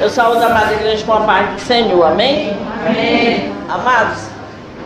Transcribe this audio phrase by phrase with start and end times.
[0.00, 2.56] Eu saúdo a amada igreja com a paz do Senhor, amém?
[2.86, 3.52] Amém.
[3.68, 4.30] Amados,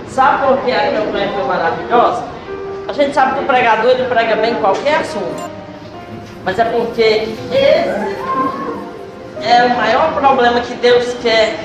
[0.09, 2.25] sabe por que a campanha foi maravilhosa?
[2.89, 5.41] A gente sabe que o pregador ele prega bem qualquer assunto.
[6.45, 8.17] Mas é porque esse
[9.41, 11.61] é o maior problema que Deus quer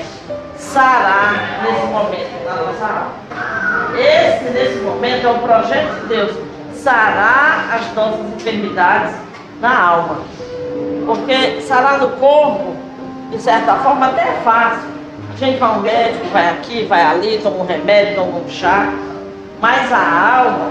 [0.56, 3.98] sarar nesse momento da nossa alma.
[3.98, 6.30] Esse, nesse momento, é o projeto de Deus
[6.72, 9.12] sarar as nossas enfermidades
[9.60, 10.18] na alma.
[11.04, 12.76] Porque sarar no corpo,
[13.30, 14.88] de certa forma, até é fácil.
[15.32, 18.92] A gente vai ao médico, vai aqui, vai ali, toma um remédio, toma um chá.
[19.60, 20.70] Mas a alma,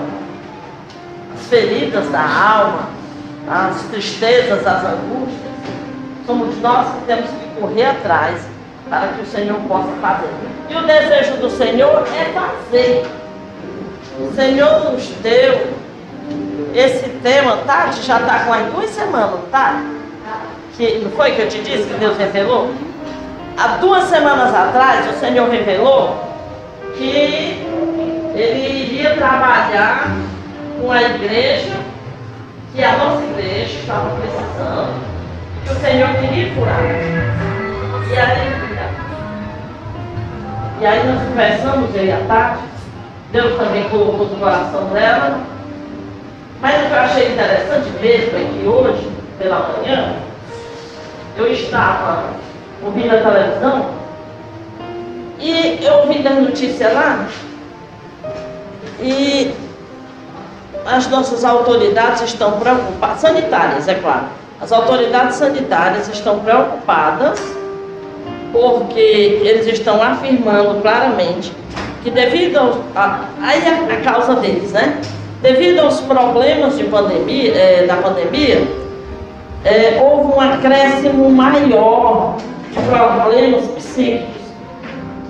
[1.33, 2.89] as feridas da alma,
[3.49, 5.39] as tristezas, as angústias,
[6.25, 8.41] somos nós que temos que correr atrás
[8.89, 10.29] para que o Senhor possa fazer.
[10.69, 13.07] E o desejo do Senhor é fazer.
[14.19, 15.73] O Senhor nos deu
[16.75, 19.81] esse tema, Tati, já está com as duas semanas, tá?
[20.80, 22.73] Que, não foi que eu te disse que Deus revelou?
[23.58, 26.16] Há duas semanas atrás, o Senhor revelou
[26.95, 27.61] que
[28.33, 30.07] Ele iria trabalhar
[30.80, 31.75] com a igreja,
[32.73, 34.94] que a nossa igreja estava precisando,
[35.66, 36.81] que o Senhor queria curar.
[38.09, 38.59] E aí,
[40.80, 42.63] e aí nós conversamos, eu e a Tati,
[43.33, 45.41] Deus também colocou no coração dela,
[46.61, 50.28] mas o que eu achei interessante mesmo é que hoje, pela manhã,
[51.39, 52.25] eu estava
[52.85, 53.89] ouvindo a televisão
[55.39, 57.27] e eu ouvi a notícia lá
[59.01, 59.53] e
[60.85, 64.25] as nossas autoridades estão preocupadas, sanitárias, é claro.
[64.59, 67.39] As autoridades sanitárias estão preocupadas
[68.51, 71.53] porque eles estão afirmando claramente
[72.03, 74.99] que devido a, aí a, a causa deles, né?
[75.41, 78.67] Devido aos problemas de pandemia, é, da pandemia,
[79.65, 82.38] é, houve um acréscimo maior
[82.71, 84.39] de problemas psíquicos.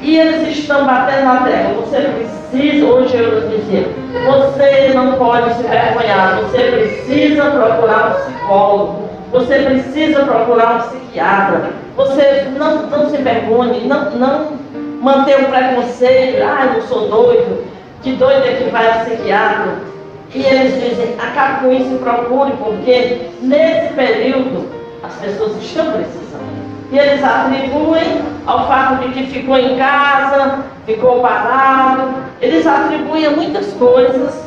[0.02, 1.74] E eles estão batendo na terra.
[1.74, 3.88] Você precisa, hoje eu dizia,
[4.26, 11.70] você não pode se vergonhar, você precisa procurar um psicólogo, você precisa procurar um psiquiatra,
[11.96, 14.48] você não, não se vergonhe, não, não
[15.02, 17.66] manter o preconceito, ah, eu sou doido,
[18.02, 19.90] que doido é que vai ao psiquiatra.
[20.34, 24.70] E eles dizem, acabe com isso e procure, porque nesse período
[25.04, 26.20] as pessoas estão precisando.
[26.92, 33.32] E eles atribuem ao fato de que ficou em casa, ficou parado, eles atribuem a
[33.32, 34.44] muitas coisas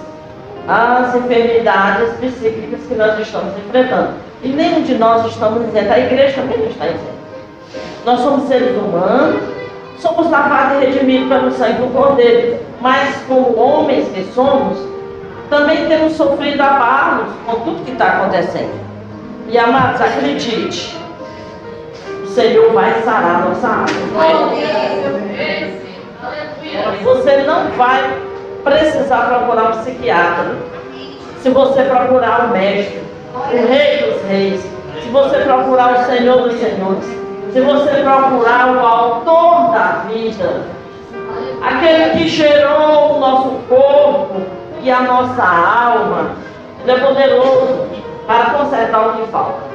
[0.68, 4.14] às enfermidades psíquicas que nós estamos enfrentando.
[4.42, 7.22] E nenhum de nós estamos dizendo, a igreja também não está dizendo.
[8.04, 9.42] Nós somos seres humanos,
[9.98, 14.91] somos lavados e redimidos pelo sangue do Cordeiro, mas como homens que somos,
[15.52, 18.72] também temos sofrido abalos com tudo que está acontecendo.
[19.48, 20.96] E amados, acredite,
[22.22, 23.86] o Senhor vai sarar a nossa alma.
[27.04, 28.16] Você não vai
[28.64, 30.56] precisar procurar um psiquiatra.
[31.42, 33.02] Se você procurar o mestre,
[33.34, 34.62] o rei dos reis,
[35.02, 37.04] se você procurar o Senhor dos senhores,
[37.52, 40.62] se você procurar o autor da vida,
[41.62, 46.32] aquele que gerou o nosso corpo, e a nossa alma,
[46.82, 47.86] Ele é poderoso
[48.26, 49.72] para consertar o que falta.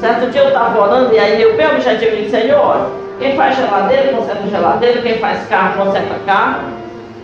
[0.00, 4.12] Certo dia eu estava orando e aí eu, meu objetivo de Senhor, quem faz geladeira,
[4.12, 6.60] conserta geladeira, quem faz carro, conserta carro,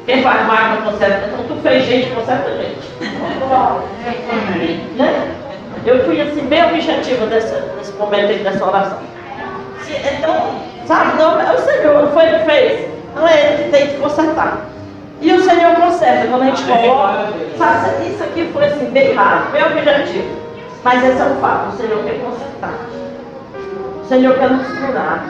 [0.06, 1.26] quem faz máquina, conserta.
[1.26, 2.78] Então tu fez gente, conserta gente.
[4.96, 5.34] né?
[5.86, 8.98] Eu fui assim, bem objetivo desse, desse momento dessa oração.
[9.88, 10.54] Então,
[10.86, 12.88] sabe, não, é o Senhor, foi ele que fez.
[13.16, 14.58] Não é ele que tem que consertar.
[15.20, 17.26] E o Senhor conserta, quando a gente coloca,
[17.58, 20.40] sabe, isso aqui foi assim, bem raro, bem objetivo.
[20.82, 22.72] Mas esse é o fato, o Senhor quer consertar.
[24.02, 25.26] O Senhor quer nos curar.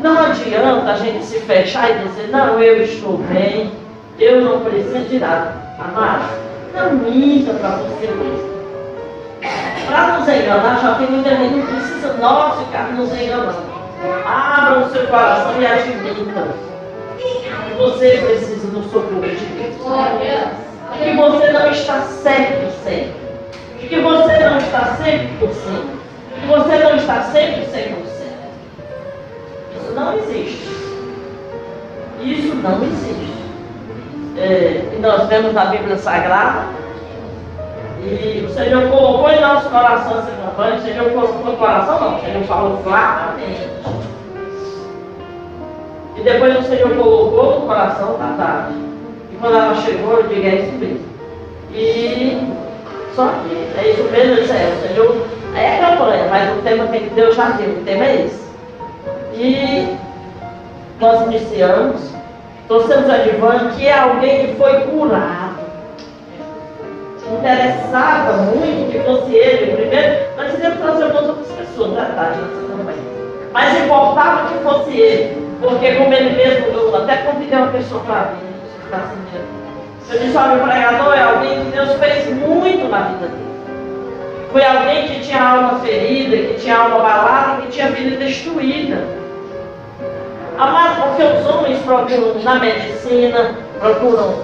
[0.00, 3.72] Não adianta a gente se fechar e dizer, não, eu estou bem,
[4.18, 5.54] eu não preciso de nada.
[5.78, 6.24] Amado,
[6.74, 8.48] não minta para você mesmo.
[9.86, 13.68] Para nos enganar, já tem muita gente, não precisa nós ficar nos enganando.
[14.26, 16.68] Abra o seu coração e admita
[17.76, 19.74] você precisa do socorro de Deus.
[20.98, 23.14] Que você não está sempre sempre.
[23.78, 25.98] Que você não está sempre por cento.
[26.40, 28.08] Que você não está sempre 100%.
[29.76, 30.68] Isso não existe.
[32.22, 33.38] Isso não existe.
[34.36, 36.66] É, e nós vemos na Bíblia Sagrada.
[38.04, 40.76] E o Senhor colocou em nosso coração essa campanha.
[40.76, 42.16] O Senhor colocou no coração, não.
[42.16, 43.68] O Senhor falou claramente.
[46.18, 48.74] E depois o Senhor colocou no coração da tarde.
[49.32, 51.08] E quando ela chegou, eu digo, é isso mesmo.
[51.72, 52.52] E
[53.14, 56.86] só que é isso mesmo, eu disse, é, o Senhor, é campanha, mas o tema
[56.86, 58.48] tem que Deus já deu, o tema é esse.
[59.34, 59.96] E
[61.00, 62.12] nós iniciamos,
[62.66, 65.58] trouxemos advante que é alguém que foi curado.
[67.30, 72.98] Interessava muito que fosse ele primeiro, nós fizemos trazer outras pessoas da tarde nessa campanha.
[73.52, 78.32] Mas importava que fosse ele, porque como ele mesmo, eu até convidei uma pessoa para
[78.32, 78.48] vir,
[80.10, 83.48] eu disse, olha, o pregador é alguém que Deus fez muito na vida dele.
[84.50, 89.04] Foi alguém que tinha alma ferida, que tinha alma balada, que tinha vida destruída.
[90.58, 94.34] Amado, porque os homens procuram na medicina, procuram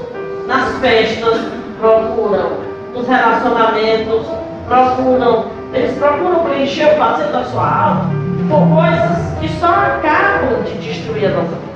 [0.46, 1.40] nas festas,
[1.80, 2.50] procuram
[2.94, 4.26] nos relacionamentos,
[4.68, 8.10] procuram, eles procuram preencher o vazio da sua alma
[8.48, 11.74] por coisas que só acabam de destruir a nossa vida.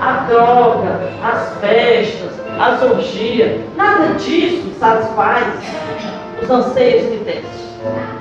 [0.00, 5.46] A droga, as festas, as orgias, nada disso satisfaz
[6.42, 7.62] os anseios que temos.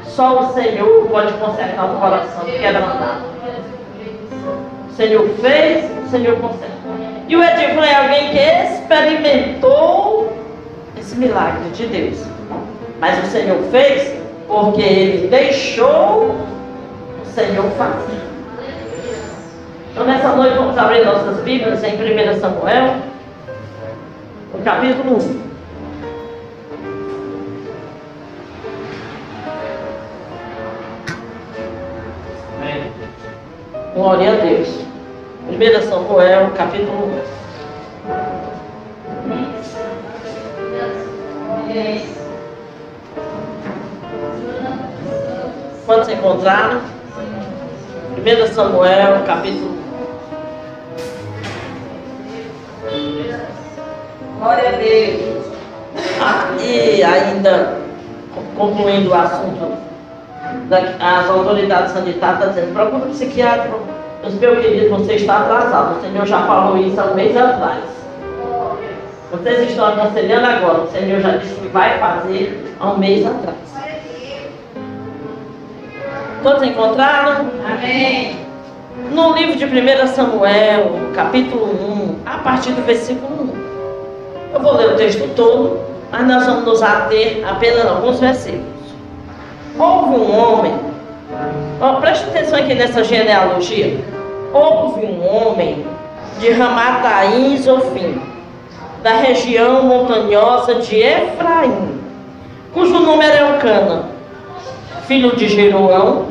[0.06, 3.32] Só o Senhor pode consertar um coração quebrantado.
[4.90, 6.72] O Senhor fez, o Senhor conserta.
[7.28, 10.34] E o Edivan é alguém que experimentou
[11.00, 12.26] esse milagre de Deus.
[13.00, 16.36] Mas o Senhor fez porque ele deixou
[17.22, 18.20] o Senhor fazer.
[19.92, 22.96] Então nessa noite vamos abrir nossas Bíblias em 1 Samuel,
[24.54, 25.52] no capítulo 1.
[33.96, 34.68] Glória a Deus.
[35.48, 37.10] 1 Samuel, capítulo
[41.68, 42.21] 1.
[45.92, 46.80] Quantos encontraram?
[48.18, 49.78] 1 Samuel, capítulo
[52.90, 54.40] 1.
[54.40, 55.46] Glória a Deus.
[56.22, 57.80] Ah, e ainda
[58.56, 59.74] concluindo o assunto,
[61.02, 63.72] as autoridades sanitárias estão dizendo, procura um psiquiatra
[64.24, 65.98] mas, meu querido, você está atrasado.
[65.98, 67.84] O Senhor já falou isso há um mês atrás.
[69.30, 70.84] Vocês estão aconselhando agora.
[70.84, 73.71] O Senhor já disse que vai fazer há um mês atrás.
[76.44, 77.48] Todos encontraram?
[77.66, 78.38] Amém.
[79.12, 83.52] No livro de 1 Samuel, capítulo 1, a partir do versículo
[84.52, 84.56] 1.
[84.56, 85.80] Eu vou ler o texto todo,
[86.12, 88.66] mas nós vamos nos ater apenas alguns versículos.
[89.78, 90.92] Houve um homem
[91.82, 94.00] Oh, preste atenção aqui nessa genealogia.
[94.54, 95.86] Houve um homem
[96.40, 98.22] de Ramataim Zofim,
[99.02, 102.00] da região montanhosa de Efraim,
[102.74, 104.04] cujo nome era Elcana,
[105.08, 106.28] filho de Jeroão,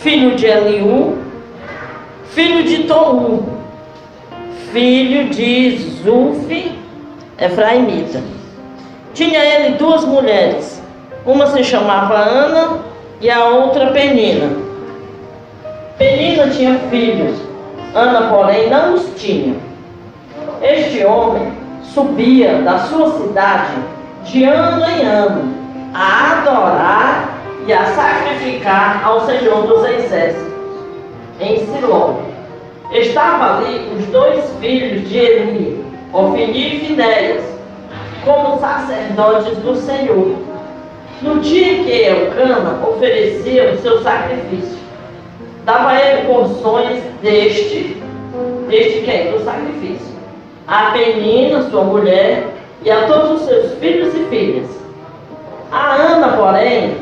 [0.00, 1.18] filho de Eliú,
[2.30, 3.44] filho de Tou,
[4.72, 6.72] filho de Zuf,
[7.38, 8.22] Efraimita.
[9.12, 10.82] Tinha ele duas mulheres,
[11.26, 12.78] uma se chamava Ana
[13.20, 14.50] e a outra Penina.
[15.98, 17.38] Penina tinha filhos,
[17.94, 19.54] Ana, porém, não os tinha.
[20.62, 21.52] Este homem
[21.82, 23.74] subia da sua cidade
[24.24, 25.54] de ano em ano
[25.92, 30.52] a adorar e a sacrificar ao Senhor dos Exércitos,
[31.40, 32.14] em Siló.
[32.92, 37.44] Estava ali os dois filhos de Eli, Ofni e Finéias,
[38.24, 40.50] como sacerdotes do Senhor
[41.22, 44.78] no dia que Elcana oferecia o seu sacrifício,
[45.64, 48.02] dava ele porções deste,
[48.68, 49.30] deste quem?
[49.30, 50.14] Do sacrifício.
[50.66, 52.44] A Penina, sua mulher,
[52.82, 54.66] e a todos os seus filhos e filhas.
[55.70, 56.96] A Ana, porém,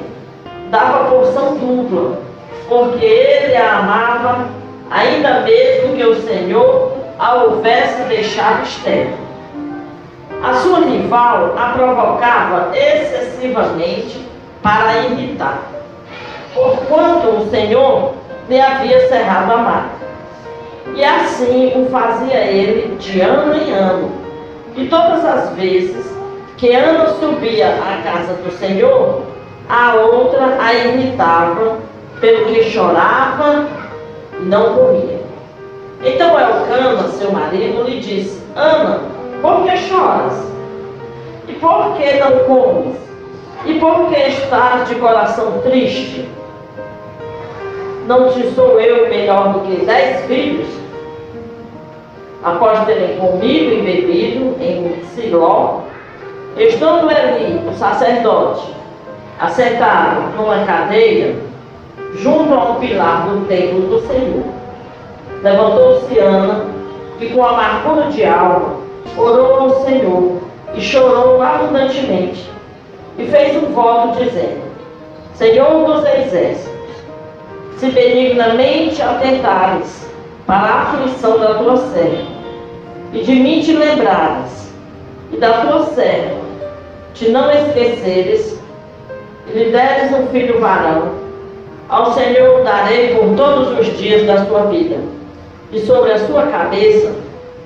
[0.71, 2.19] dava porção dupla,
[2.69, 4.47] porque ele a amava,
[4.91, 9.15] ainda mesmo que o Senhor a houvesse deixado estéril.
[10.43, 14.25] A sua rival a provocava excessivamente
[14.63, 15.59] para irritar,
[16.55, 18.15] porquanto o Senhor
[18.49, 19.99] lhe havia cerrado a mata.
[20.95, 24.11] E assim o fazia ele de ano em ano.
[24.77, 26.09] E todas as vezes
[26.57, 29.23] que Ana subia à casa do Senhor,
[29.69, 31.79] a outra a irritava,
[32.21, 33.67] pelo que chorava
[34.41, 35.21] e não comia.
[36.03, 39.01] Então Elcana, seu marido, lhe disse: Ana,
[39.43, 40.49] por que choras?
[41.47, 42.97] E por que não comes?
[43.67, 46.29] E por que estás de coração triste?
[48.07, 50.69] Não te sou eu melhor do que dez filhos?
[52.43, 55.81] Após terem comido e bebido em Siló,
[56.57, 58.78] estando ali o sacerdote,
[59.39, 61.37] assentado numa cadeira,
[62.17, 64.45] junto a um pilar do templo do Senhor.
[65.43, 66.67] Levantou-se Ana,
[67.21, 68.77] e com amargura de alma,
[69.17, 70.43] orou ao Senhor
[70.75, 72.49] e chorou abundantemente.
[73.19, 74.63] E fez um voto dizendo:
[75.35, 76.79] Senhor dos exércitos,
[77.79, 80.07] se benignamente atentares
[80.47, 82.39] para a aflição da tua serva,
[83.13, 84.73] e de mim te lembrares,
[85.33, 86.41] e da tua serva,
[87.15, 88.58] te não esqueceres,
[89.55, 91.13] lhe deres um filho varão,
[91.89, 94.97] ao Senhor darei por todos os dias da sua vida,
[95.73, 97.13] e sobre a sua cabeça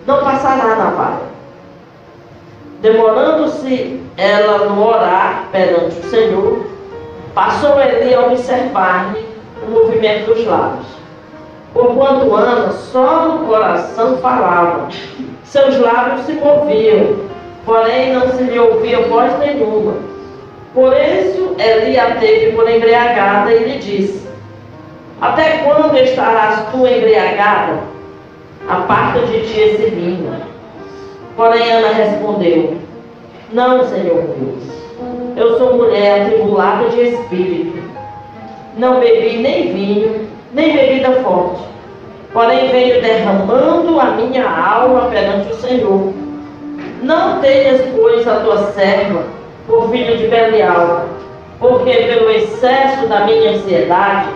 [0.06, 1.32] não passará na vara.
[2.80, 6.66] Demorando-se ela no orar perante o Senhor,
[7.34, 9.24] passou Eli a observar-lhe
[9.66, 10.86] o movimento dos lábios.
[11.72, 14.88] Porquanto Ana só no coração falava,
[15.44, 17.16] seus lábios se moviam,
[17.64, 20.11] porém não se lhe ouvia voz nenhuma.
[20.74, 24.26] Por isso Eli a teve por embriagada e lhe disse:
[25.20, 27.80] Até quando estarás tu embriagada?
[28.68, 30.34] Aparta de ti esse vinho.
[31.36, 32.78] Porém Ana respondeu:
[33.52, 34.64] Não, Senhor Deus,
[35.36, 37.82] eu sou mulher atribulada de espírito.
[38.78, 41.62] Não bebi nem vinho, nem bebida forte.
[42.32, 46.14] Porém venho derramando a minha alma perante o Senhor.
[47.02, 49.41] Não tenhas, pois, a tua serva
[49.72, 51.06] por filho de Belial,
[51.58, 54.28] porque pelo excesso da minha ansiedade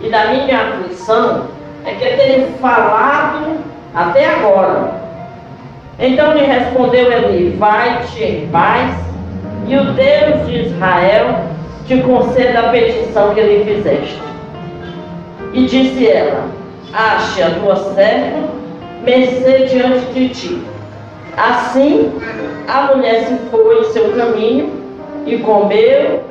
[0.00, 1.44] e da minha aflição
[1.86, 3.58] é que tenho falado
[3.94, 4.94] até agora.
[6.00, 8.92] Então lhe respondeu Eli: Vai-te em paz,
[9.68, 11.44] e o Deus de Israel
[11.86, 14.20] te conceda a petição que lhe fizeste.
[15.52, 16.48] E disse ela:
[16.92, 18.48] Ache a tua serva,
[19.04, 20.62] mercê diante de ti.
[21.36, 22.12] Assim,
[22.68, 24.72] a mulher se foi em seu caminho
[25.26, 26.24] e comeu,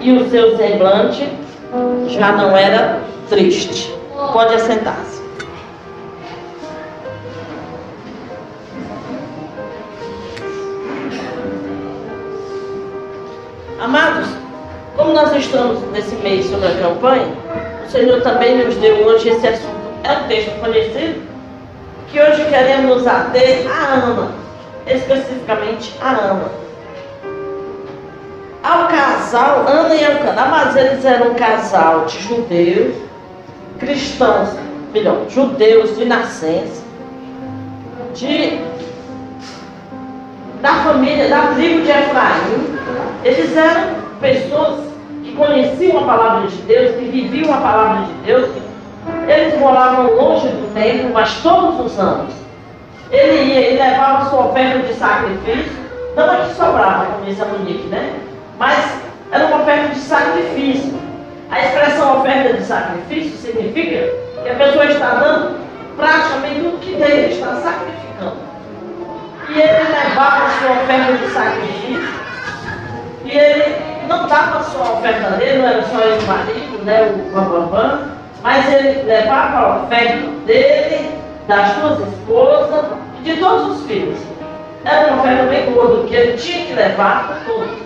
[0.00, 1.28] e o seu semblante
[2.08, 3.94] já não era triste.
[4.32, 5.20] Pode assentar-se.
[13.80, 14.28] Amados,
[14.96, 17.28] como nós estamos nesse mês sobre a campanha,
[17.86, 19.80] o Senhor também nos deu hoje esse assunto.
[20.04, 21.22] É um texto conhecido
[22.10, 24.39] que hoje queremos ater a Ana,
[24.86, 26.50] especificamente a Ana.
[28.62, 32.94] Ao casal, Ana e Elcana, mas eles eram um casal de judeus,
[33.78, 34.50] cristãos,
[34.92, 36.82] melhor, judeus de nascença,
[38.14, 38.58] de,
[40.60, 42.78] da família, da tribo de Efraim.
[43.24, 44.80] Eles eram pessoas
[45.22, 48.50] que conheciam a palavra de Deus, que viviam a palavra de Deus,
[49.26, 52.39] eles moravam longe do templo, mas todos os anos
[53.10, 55.72] ele ia e levava sua oferta de sacrifício,
[56.16, 58.14] não é que sobrava, como diz a Monique, né?
[58.58, 59.00] Mas
[59.32, 60.94] era uma oferta de sacrifício.
[61.50, 64.12] A expressão oferta de sacrifício significa
[64.42, 65.58] que a pessoa está dando
[65.96, 68.36] praticamente tudo que tem, está sacrificando.
[69.48, 72.20] E ele levava sua oferta de sacrifício,
[73.24, 73.76] e ele
[74.06, 78.00] não dava só a oferta dele, não era só o marido, né, o Bambambam,
[78.42, 81.19] mas ele levava a oferta dele,
[81.50, 82.84] das suas esposas
[83.18, 84.16] e de todos os filhos.
[84.84, 87.76] Era uma oferta bem gorda, que ele tinha que levar para todos.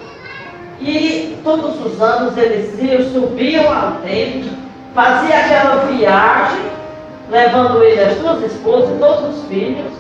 [0.80, 4.50] E todos os anos eles iam, subiam ao templo,
[4.94, 6.60] faziam aquela viagem,
[7.30, 9.92] levando ele as suas esposas e todos os filhos.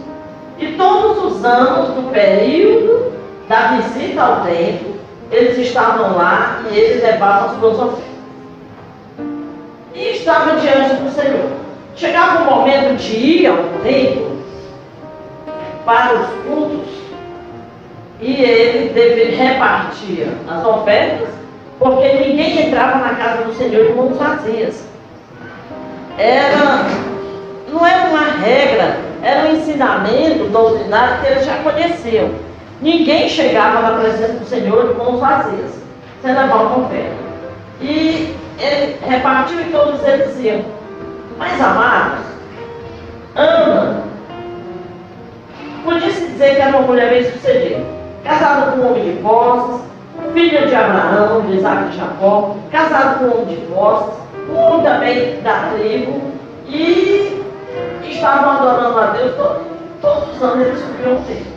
[0.58, 3.14] E todos os anos, no período
[3.48, 4.94] da visita ao templo,
[5.32, 8.04] eles estavam lá e eles levavam as suas ofertas.
[9.94, 11.63] E estavam diante do Senhor.
[11.96, 14.38] Chegava o momento de ir ao templo
[15.84, 16.88] para os cultos
[18.20, 21.28] e ele deve repartir as ofertas,
[21.78, 24.84] porque ninguém entrava na casa do Senhor de mãos vazias.
[26.18, 26.86] Era,
[27.72, 32.30] não era uma regra, era um ensinamento doutrinário que eles já conheciam.
[32.80, 35.78] Ninguém chegava na presença do Senhor de mãos vazias,
[36.22, 37.24] sem levar uma oferta.
[37.80, 40.83] E ele repartiu e todos eles iam.
[41.38, 42.24] Mas amados,
[43.34, 44.02] Ana,
[45.84, 47.84] podia-se dizer que era uma mulher bem sucedida,
[48.22, 49.80] casada com um homem de posses,
[50.32, 54.14] filha de Abraão, de Isaac e Jacó, casada com um homem de posses,
[54.48, 56.20] um homem também da tribo,
[56.68, 57.42] e
[58.04, 59.34] estavam adorando a Deus
[60.00, 61.54] todos, os anos eles subiam o.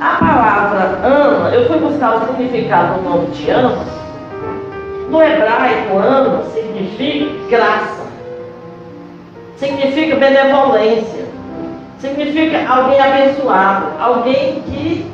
[0.00, 3.78] A palavra Ana, eu fui buscar o significado do nome de Ana.
[5.08, 8.02] No hebraico, Ana significa graça,
[9.62, 11.24] significa benevolência,
[12.00, 15.06] significa alguém abençoado, alguém que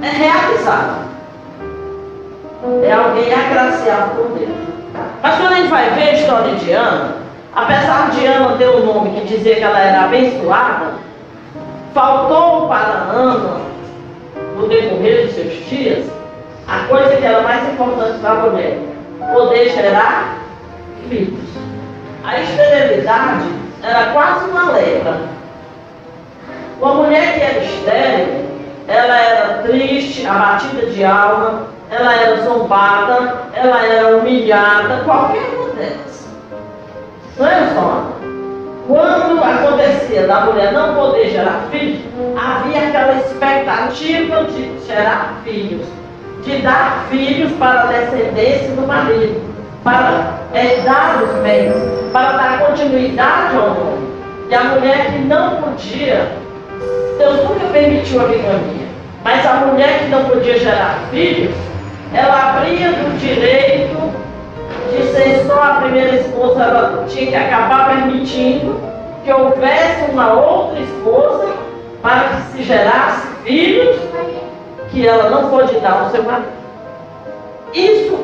[0.00, 1.06] é realizado,
[2.84, 4.50] é alguém agraciado por Deus.
[5.20, 7.16] Mas quando a gente vai ver a história de Ana,
[7.52, 10.92] apesar de Ana ter um nome que dizia que ela era abençoada,
[11.92, 13.60] faltou para Ana,
[14.56, 16.06] no decorrer dos seus dias,
[16.68, 18.78] a coisa que era mais importante para a mulher:
[19.32, 20.36] poder gerar
[21.08, 21.69] filhos.
[22.24, 23.46] A esterilidade
[23.82, 25.20] era quase uma lepra.
[26.80, 28.44] Uma mulher que era estéril,
[28.88, 36.28] ela era triste, abatida de alma, ela era zombada, ela era humilhada, qualquer uma delas.
[37.38, 38.06] Não é, só?
[38.86, 42.00] Quando acontecia da mulher não poder gerar filhos,
[42.36, 45.86] havia aquela expectativa de gerar filhos,
[46.44, 49.49] de dar filhos para a descendência do marido,
[49.84, 51.74] para herdar os bens,
[52.12, 54.10] para dar continuidade ao nome.
[54.48, 56.28] E a mulher que não podia,
[57.18, 58.86] Deus nunca permitiu a bigamia,
[59.22, 61.54] mas a mulher que não podia gerar filhos,
[62.12, 64.12] ela abria do direito
[64.90, 68.80] de ser só a primeira esposa, ela tinha que acabar permitindo
[69.24, 71.54] que houvesse uma outra esposa
[72.02, 73.96] para que se gerasse filhos
[74.90, 76.48] que ela não pôde dar ao seu marido.
[77.72, 78.18] Isso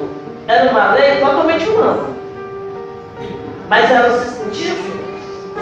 [0.48, 2.08] era uma lei totalmente humana.
[3.68, 4.96] Mas ela se sentia assim.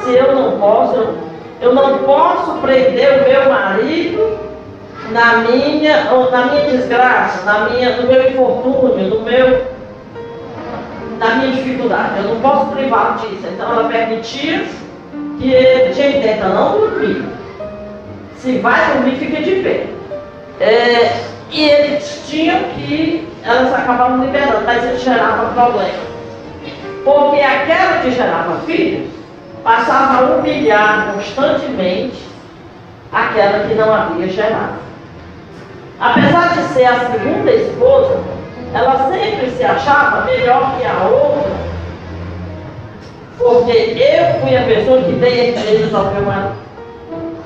[0.05, 1.15] Se eu não posso,
[1.61, 4.39] eu não posso prender o meu marido
[5.11, 9.65] na minha, na minha desgraça, na minha, no meu infortúnio, no meu,
[11.19, 12.19] na minha dificuldade.
[12.19, 13.47] Eu não posso privá-lo disso.
[13.53, 14.67] Então ela permitia
[15.39, 17.25] que ele tinha tenta não dormir.
[18.37, 19.87] Se vai dormir, fica de pé.
[20.61, 26.15] É, e eles tinham que, elas acabavam liberando, mas gerava problema.
[27.05, 29.11] Porque aquela que gerava filhos
[29.63, 32.25] passava a humilhar constantemente
[33.13, 34.85] aquela que não havia gerado.
[36.01, 38.19] Apesar de ser a segunda esposa,
[38.73, 41.53] ela sempre se achava melhor que a outra,
[43.39, 46.55] porque eu fui a pessoa que dei herdeiros ao meu marido.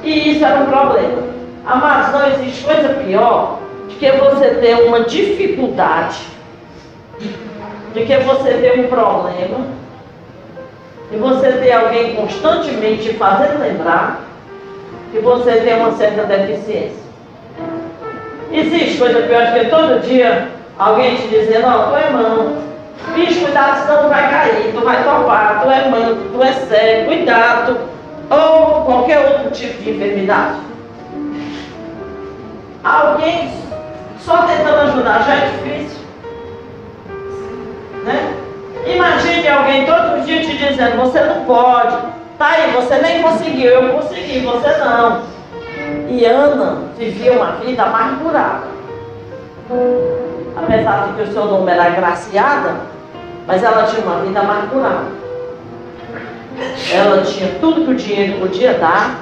[0.02, 1.22] E isso era um problema.
[1.66, 3.58] Amados, não existe coisa pior
[3.94, 6.18] que você ter uma dificuldade,
[7.94, 9.66] do que você ter um problema,
[11.10, 14.20] e você ter alguém constantemente fazendo lembrar
[15.10, 17.08] que você tem uma certa deficiência.
[18.52, 22.56] Existe coisa pior do que todo dia alguém te dizendo, ó, tu é manco,
[23.14, 27.06] bicho, cuidado, senão tu vai cair, tu vai topar, tu é manco, tu é cego,
[27.06, 27.78] cuidado,
[28.30, 30.56] ou qualquer outro tipo de enfermidade.
[32.84, 33.50] Alguém
[34.28, 36.00] só tentando ajudar já é difícil.
[38.04, 38.34] Né?
[38.86, 41.96] Imagine alguém todos os dias te dizendo, você não pode,
[42.36, 45.22] tá aí, você nem conseguiu, eu consegui, você não.
[46.10, 48.68] E Ana vivia uma vida amargurada.
[50.56, 52.76] Apesar de que o seu nome era agraciada,
[53.46, 55.18] mas ela tinha uma vida amargurada.
[56.92, 59.20] Ela tinha tudo que o dinheiro podia dar.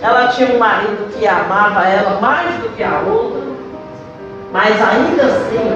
[0.00, 3.51] Ela tinha um marido que amava ela mais do que a outra.
[4.52, 5.72] Mas ainda assim,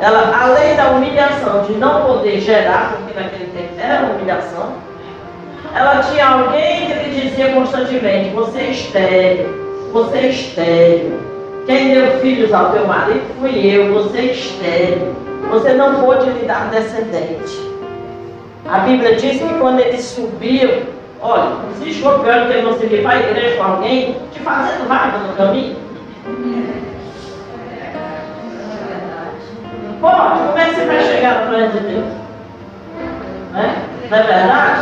[0.00, 4.74] ela, além da humilhação de não poder gerar, porque naquele tempo era humilhação,
[5.74, 11.28] ela tinha alguém que lhe dizia constantemente: Você é estéreo, você é estéreo.
[11.66, 15.16] Quem deu filhos ao teu marido fui eu, você é estéreo.
[15.50, 17.68] Você não pôde lhe dar descendente.
[18.68, 20.82] A Bíblia diz que quando eles subiam,
[21.20, 25.18] olha, existe o pior que você vir para a igreja com alguém te fazendo vaga
[25.18, 25.76] no caminho.
[30.00, 32.04] Pode, como é que você vai chegar na frente de Deus?
[33.52, 33.82] Né?
[34.10, 34.80] Não é verdade?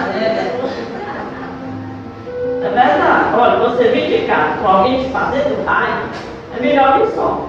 [2.63, 3.35] É verdade.
[3.39, 6.09] Olha, você vir de casa com alguém te fazendo raiva,
[6.57, 7.49] é melhor que só.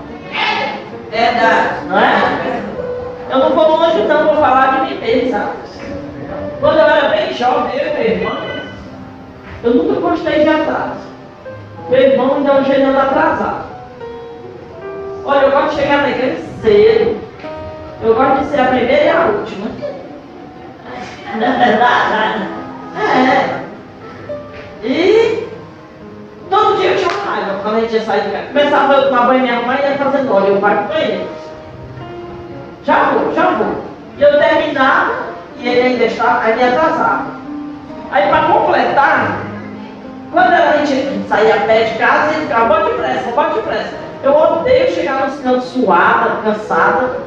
[1.12, 1.86] Verdade.
[1.88, 2.62] Não é?
[3.30, 5.52] Eu não vou longe não, vou falar de mim mesmo, sabe?
[6.62, 8.38] Quando eu era bem jovem, eu e meu irmão,
[9.64, 11.08] eu nunca gostei de atraso.
[11.90, 13.66] Meu irmão me dá um andar atrasado.
[15.26, 17.27] Olha, eu gosto de chegar na igreja cedo.
[18.04, 19.70] Eu gosto de ser a primeira e a última.
[21.38, 22.48] Verdade?
[22.96, 23.58] É.
[24.84, 25.48] E
[26.50, 28.48] todo dia eu tinha raiva quando a gente ia sair de casa.
[28.48, 31.28] Começava eu tomar banho minha mãe ia fazendo óleo, eu vai com ele.
[32.84, 33.84] Já vou, já vou.
[34.18, 35.14] E eu terminava
[35.58, 37.26] e ele ainda estava, aí me atrasava.
[38.12, 39.40] Aí para completar,
[40.32, 43.94] quando a gente saía a pé de casa, ele ficava, bote pressa, bote pressa.
[44.24, 47.27] Eu odeio chegar no canto suada, cansada.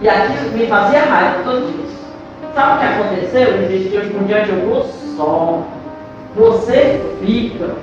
[0.00, 1.94] E aquilo me fazia raiva todo dia.
[2.54, 3.62] Sabe o que aconteceu?
[3.62, 4.84] Existe hoje um dia de eu
[5.16, 5.62] só.
[6.36, 7.74] Você fica.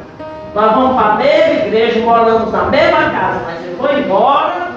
[0.53, 4.71] Nós vamos para a mesma igreja, moramos na mesma casa, mas eu vou embora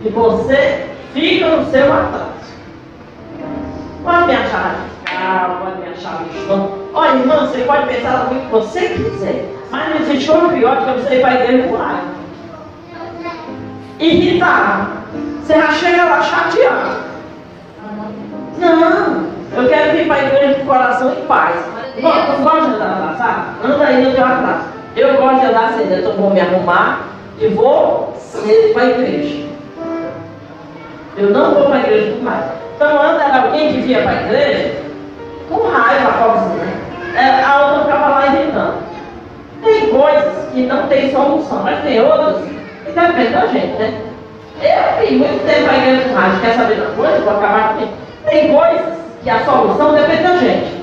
[0.00, 2.28] e você fica no seu atraso.
[4.04, 6.70] Pode me achar radical, pode me achar lixão.
[6.94, 11.02] Olha, irmão, você pode pensar no que você quiser, mas não existe coisa pior que
[11.02, 11.78] você ir para a igreja com.
[13.98, 14.98] Irritar.
[15.48, 16.98] Você já chega lá chateado.
[18.58, 21.56] Não, eu quero vir para a igreja de coração em paz.
[21.96, 23.64] Tu gosta de andar abraçado?
[23.64, 24.60] Anda aí no teu atrás.
[24.94, 27.00] Eu gosto de andar assim, então vou me arrumar
[27.38, 29.46] e vou cedo para a igreja.
[31.16, 32.44] Eu não vou para a igreja com mais.
[32.76, 34.82] Então, antes era alguém que vinha para a igreja
[35.48, 36.74] com raiva, pobrezinha.
[37.16, 38.74] É, a outra ficava lá irritando.
[39.64, 44.07] Tem coisas que não tem solução, mas tem outras que dependem da gente, né?
[44.60, 46.40] Eu fui muito tempo para a igreja com raiva.
[46.40, 47.20] Quer saber uma coisa?
[47.20, 47.88] Vou acabar aqui.
[48.28, 50.78] Tem coisas que a solução depende da gente.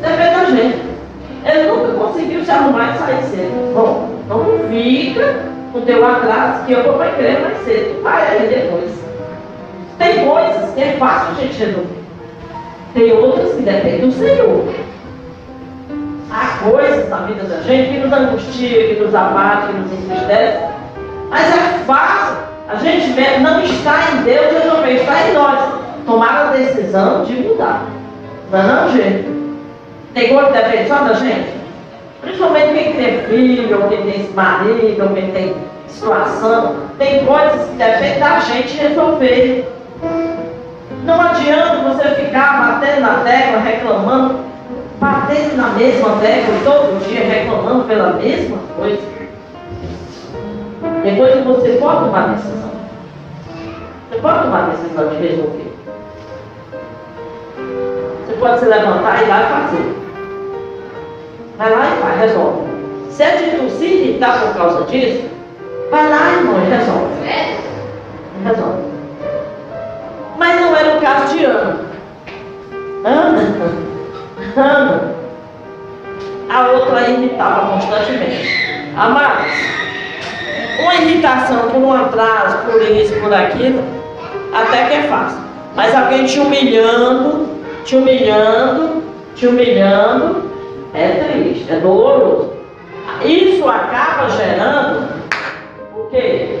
[0.00, 0.88] Depende da gente.
[1.44, 3.74] Ele nunca conseguiu se arrumar e sair cedo.
[3.74, 5.36] Bom, não fica
[5.72, 8.02] com teu atraso que eu vou para a igreja mais cedo.
[8.02, 8.90] Vai aí depois.
[9.98, 11.98] Tem coisas que é fácil a gente resolver.
[12.94, 14.74] Tem outras que dependem do Senhor.
[16.30, 20.58] Há coisas na vida da gente que nos angustia, que nos abate, que nos entristece.
[21.30, 22.36] Mas é fácil.
[22.68, 23.08] A gente
[23.40, 25.58] não está em Deus resolver, está em nós.
[26.06, 27.82] Tomar a decisão de mudar.
[28.50, 29.28] Não é não, gente?
[30.14, 31.58] Tem coisa que depende só da gente?
[32.22, 35.54] Principalmente quem tem filho, ou quem tem marido, ou quem tem
[35.86, 36.76] situação.
[36.98, 39.68] Tem coisas que dependem da gente resolver.
[41.04, 44.40] Não adianta você ficar batendo na tecla, reclamando,
[45.00, 48.98] batendo na mesma tecla todo dia, reclamando pela mesma coisa.
[51.02, 52.70] Depois que você pode tomar decisão.
[54.10, 55.72] Você pode tomar decisão de resolver.
[58.26, 59.94] Você pode se levantar e ir lá fazer.
[61.56, 62.68] Vai lá e faz, resolve.
[63.10, 65.28] Se é de se irritar por causa disso,
[65.90, 67.14] vai lá, irmão, e resolve.
[68.44, 68.82] Resolve.
[70.36, 71.80] Mas não era o caso de Ana.
[73.04, 73.42] Ana,
[74.56, 75.14] Ana,
[76.48, 78.92] a outra irritava constantemente.
[78.96, 79.52] Amados,
[80.80, 83.82] uma irritação por um atraso, por isso, por aquilo,
[84.52, 85.38] até que é fácil.
[85.74, 87.48] Mas alguém te humilhando,
[87.84, 89.02] te humilhando,
[89.34, 90.50] te humilhando,
[90.94, 92.52] é triste, é doloroso.
[93.24, 95.08] Isso acaba gerando
[95.94, 96.60] o quê?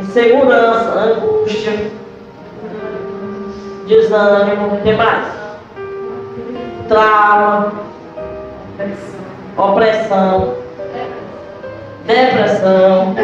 [0.00, 1.90] Insegurança, angústia,
[3.86, 5.26] desânimo, o que mais?
[6.88, 7.72] Trauma,
[9.56, 10.54] opressão,
[12.06, 13.14] depressão.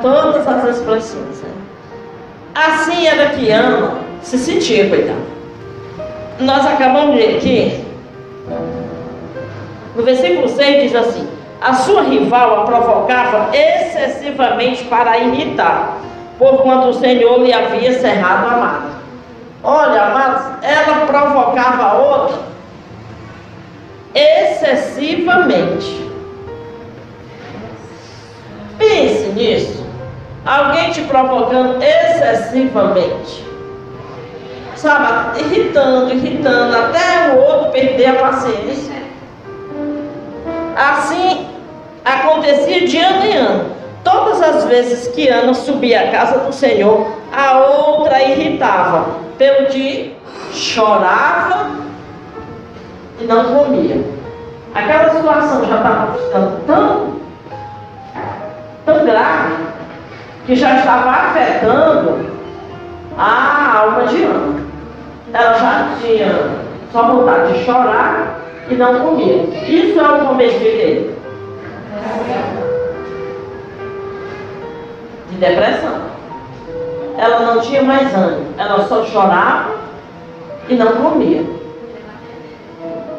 [0.00, 1.44] Todas as expressões.
[2.54, 5.36] Assim era que Ana se sentia, coitado
[6.38, 7.84] nós acabamos de ler aqui,
[9.94, 11.28] no versículo 6 diz assim:
[11.60, 15.98] A sua rival a provocava excessivamente para irritar,
[16.38, 18.96] porquanto o Senhor lhe havia cerrado a mata.
[19.62, 22.38] Olha, amados, ela provocava a outra
[24.14, 26.06] excessivamente.
[28.88, 29.86] Pense nisso.
[30.44, 33.46] Alguém te provocando excessivamente
[34.76, 38.94] sabe, irritando, irritando, até o outro perder a paciência.
[40.76, 41.48] Assim
[42.04, 43.76] acontecia de ano em ano.
[44.04, 49.26] Todas as vezes que Ana subia à casa do Senhor, a outra irritava.
[49.36, 50.16] Pelo que
[50.52, 51.70] chorava
[53.20, 54.02] e não comia.
[54.74, 57.15] Aquela situação já estava ficando tão,
[58.86, 59.56] tão grave
[60.46, 62.26] que já estava afetando
[63.18, 64.66] a alma de Ana
[65.32, 66.50] ela já tinha
[66.92, 69.42] só vontade de chorar e não comia.
[69.68, 71.14] Isso é o começo dele.
[75.30, 76.00] De depressão.
[77.18, 78.46] Ela não tinha mais ânimo.
[78.56, 79.72] Ela só chorava
[80.68, 81.44] e não comia.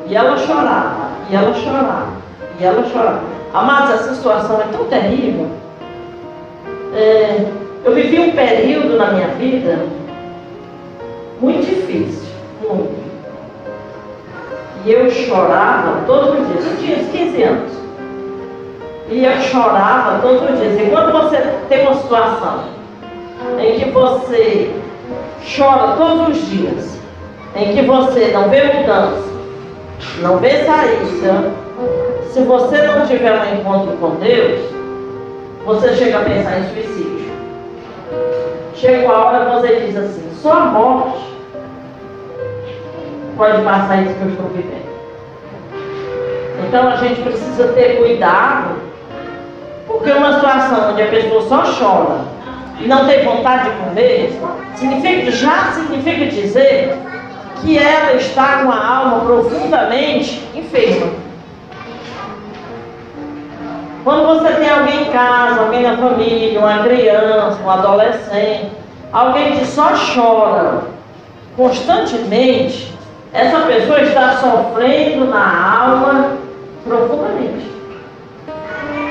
[0.08, 2.08] E ela chorava, e ela chorava,
[2.60, 3.37] e ela chorava.
[3.53, 5.47] Amados, essa situação é tão terrível.
[6.93, 7.45] É,
[7.86, 9.79] eu vivi um período na minha vida
[11.39, 12.29] muito difícil,
[12.62, 13.07] muito.
[14.86, 16.65] E eu chorava todos os dias.
[16.65, 17.71] Eu tinha 15 anos.
[19.10, 20.79] E eu chorava todos os dias.
[20.79, 21.38] E quando você
[21.69, 22.63] tem uma situação
[23.60, 24.71] em que você
[25.55, 26.97] chora todos os dias,
[27.55, 29.23] em que você não vê mudança,
[30.21, 31.51] não vê saída,
[32.31, 34.61] se você não tiver um encontro com Deus,
[35.65, 37.31] você chega a pensar em suicídio.
[38.73, 41.19] Chega a hora que você diz assim, só a morte
[43.35, 44.87] pode passar isso que eu estou vivendo.
[46.67, 48.75] Então a gente precisa ter cuidado,
[49.87, 52.21] porque uma situação onde a pessoa só chora
[52.79, 54.39] e não tem vontade de comer,
[54.75, 56.97] significa, já significa dizer
[57.61, 61.26] que ela está com a alma profundamente enferma.
[64.08, 68.72] Quando você tem alguém em casa, alguém na família, uma criança, um adolescente,
[69.12, 70.84] alguém que só chora
[71.58, 72.98] constantemente,
[73.34, 76.38] essa pessoa está sofrendo na alma
[76.86, 77.70] profundamente.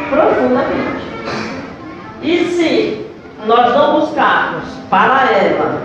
[0.08, 1.04] Profundamente.
[2.22, 3.06] E se
[3.44, 5.82] nós não buscarmos para ela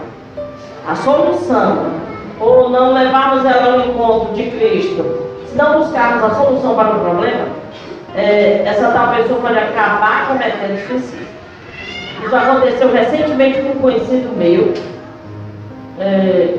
[0.87, 1.91] a solução,
[2.39, 6.99] ou não levarmos ela ao encontro de Cristo, se não buscarmos a solução para o
[7.01, 7.61] problema,
[8.15, 11.27] é, essa tal pessoa pode acabar cometendo suicídio.
[12.25, 14.73] Isso aconteceu recentemente com um conhecido meu.
[15.99, 16.55] É,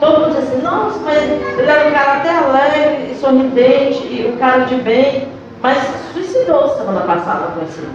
[0.00, 4.36] todo mundo disse assim, nossa, mas ele era um cara até alegre, sorridente, e um
[4.38, 5.28] cara de bem,
[5.62, 5.78] mas
[6.12, 7.86] suicidou semana passada com esse.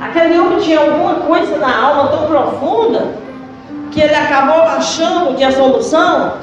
[0.00, 3.08] Aquele homem tinha alguma coisa na alma tão profunda
[3.90, 6.34] que ele acabou achando que a solução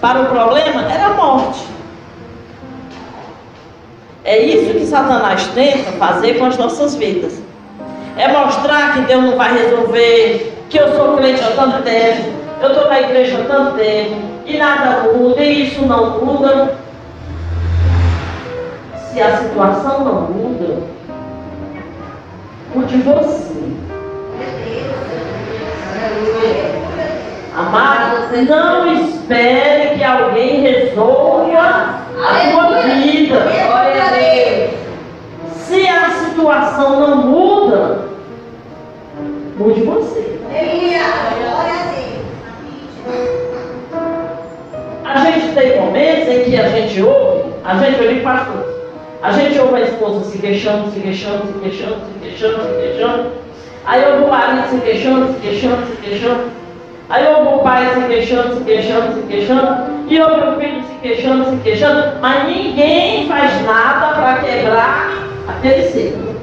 [0.00, 1.71] para o problema era a morte.
[4.24, 7.42] É isso que Satanás tenta fazer com as nossas vidas.
[8.16, 12.30] É mostrar que Deus não vai resolver, que eu sou crente há tanto tempo,
[12.60, 16.76] eu estou na igreja há tanto tempo, e nada muda, e isso não muda.
[19.10, 20.82] Se a situação não muda,
[22.74, 23.62] mude você.
[27.56, 33.46] Amado, não espere que alguém resolva a sua vida.
[35.56, 38.08] Se a situação não muda,
[39.58, 40.38] mude você.
[45.04, 48.72] A gente tem momentos em que a gente ouve, a gente ouve pastor.
[49.22, 53.30] A gente ouve a esposa se queixando, se queixando, se queixando, se queixando, se queixando.
[53.84, 56.61] Aí ouve o marido se queixando, se queixando, se queixando.
[57.12, 61.50] Aí ouve o pai se queixando, se queixando, se queixando, e o filho se queixando,
[61.50, 65.12] se queixando, mas ninguém faz nada para quebrar
[65.46, 66.34] aquele ciclo.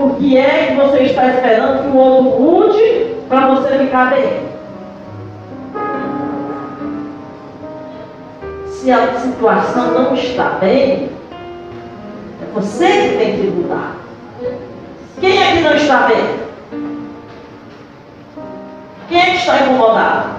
[0.00, 4.50] O que é que você está esperando que o outro mude para você ficar bem?
[8.66, 11.10] Se a situação não está bem,
[12.42, 13.94] é você que tem que mudar.
[15.20, 16.49] Quem é que não está bem?
[19.10, 20.30] Quem é que está incomodado?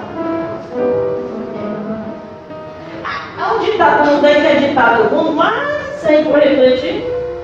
[3.38, 7.04] Há um ditado, que é ditado do mundo, mas sem refletir.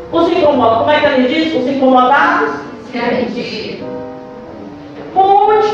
[0.09, 1.53] Os incomodados, como é que ele diz?
[1.53, 2.51] Os incomodados?
[2.89, 3.83] Se arrepentir.
[5.13, 5.67] Mude.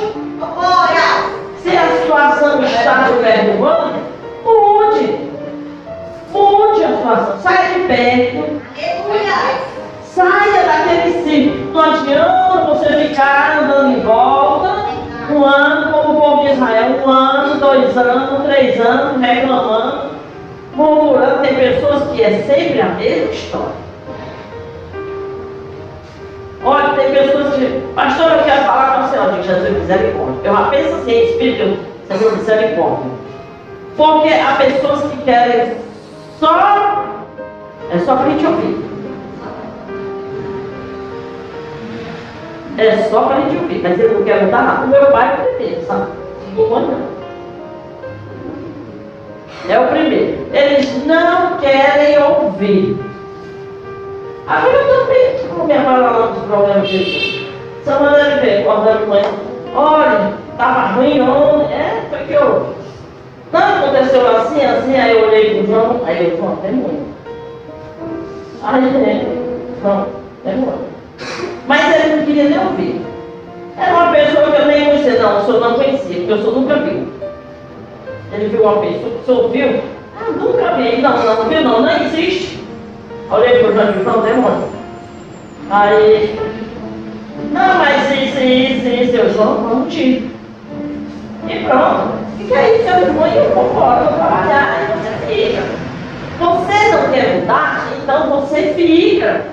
[1.61, 3.93] Se a situação está de perturbando,
[4.43, 5.29] mude.
[6.31, 7.39] Mude a situação.
[7.41, 8.61] Saia de perto.
[10.03, 11.73] Saia daquele ciclo.
[11.73, 14.82] Não adianta você ficar andando em volta
[15.33, 20.11] um ano, como o povo de Israel, um ano, dois anos, três anos, reclamando,
[20.75, 21.41] murmurando.
[21.41, 23.83] Tem pessoas que é sempre a mesma história.
[26.65, 30.49] Olha, tem pessoas que, pastor, eu quero falar com o Senhor, de Jesus misericórdia.
[30.49, 33.11] Eu penso assim, Espírito, Senhor misericórdia.
[33.97, 35.77] Porque há pessoas que querem
[36.39, 37.05] só,
[37.91, 38.92] é só para a gente ouvir.
[42.77, 44.85] É só para a gente ouvir, mas ele não quer mudar nada.
[44.85, 46.11] O meu pai é o primeiro, sabe?
[46.55, 47.13] Não
[49.69, 50.47] é o primeiro.
[50.51, 52.97] Eles não querem ouvir.
[54.47, 57.43] Agora eu também estou me abalando dos problemas de
[57.83, 59.25] Semana ele veio acordando manhã.
[59.75, 61.73] Olha, estava ruim ontem.
[61.73, 62.73] É, foi que eu.
[63.51, 67.13] Não aconteceu assim, assim, aí eu olhei para o João, aí eu falei, é muito.
[68.63, 68.81] Aí
[69.83, 70.07] não,
[70.45, 71.52] é muito.
[71.67, 73.01] Mas ele não queria nem ouvir.
[73.77, 76.53] Era uma pessoa que eu nem conhecia, não, o senhor não conhecia, porque o senhor
[76.53, 77.07] nunca viu.
[78.33, 79.81] Ele viu uma pessoa, o senhor viu?
[80.19, 81.01] Ah, nunca vi.
[81.01, 82.63] Não, não, não viu não, não existe.
[83.31, 84.69] Olhei para o João não, demônio.
[85.69, 86.39] Aí,
[87.51, 90.31] não, mas isso, isso, isso, eu só não tive.
[91.47, 92.13] E pronto.
[92.37, 94.77] Fica aí, seu irmão, e eu embora, vou trabalhar.
[94.77, 95.63] Aí você fica.
[96.39, 99.45] Você não quer mudar, então você fica.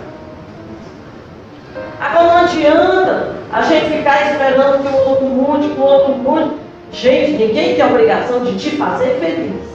[2.00, 6.52] Agora não adianta a gente ficar esperando que o outro mude, que o outro mude.
[6.92, 9.68] Gente, ninguém tem a obrigação de te fazer feliz.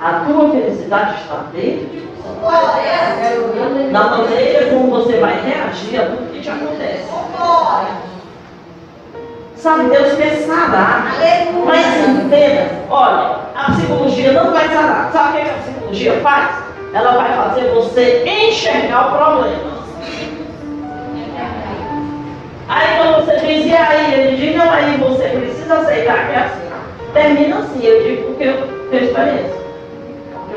[0.00, 3.90] A tua felicidade está dentro de você.
[3.90, 7.06] Na maneira como você vai reagir a tudo que te acontece.
[9.56, 11.14] Sabe, Deus quer sarar.
[11.64, 15.10] Mas entenda, olha, a psicologia não vai sarar.
[15.12, 16.61] Sabe o que a psicologia faz?
[16.92, 19.72] Ela vai fazer você enxergar o problema.
[22.68, 24.14] Aí quando você diz, e aí?
[24.14, 26.62] Ele diz, não, aí você precisa aceitar que é assim.
[27.12, 29.62] termina assim, eu digo porque eu tenho experiência.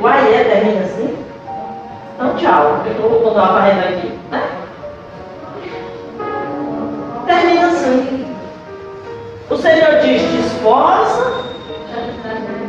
[0.02, 1.18] O AIE termina assim.
[2.16, 4.20] Então tchau, eu vou botar a parede aqui.
[4.32, 4.44] Né?
[7.26, 8.26] Termina assim.
[9.50, 11.44] O Senhor diz, te esforça,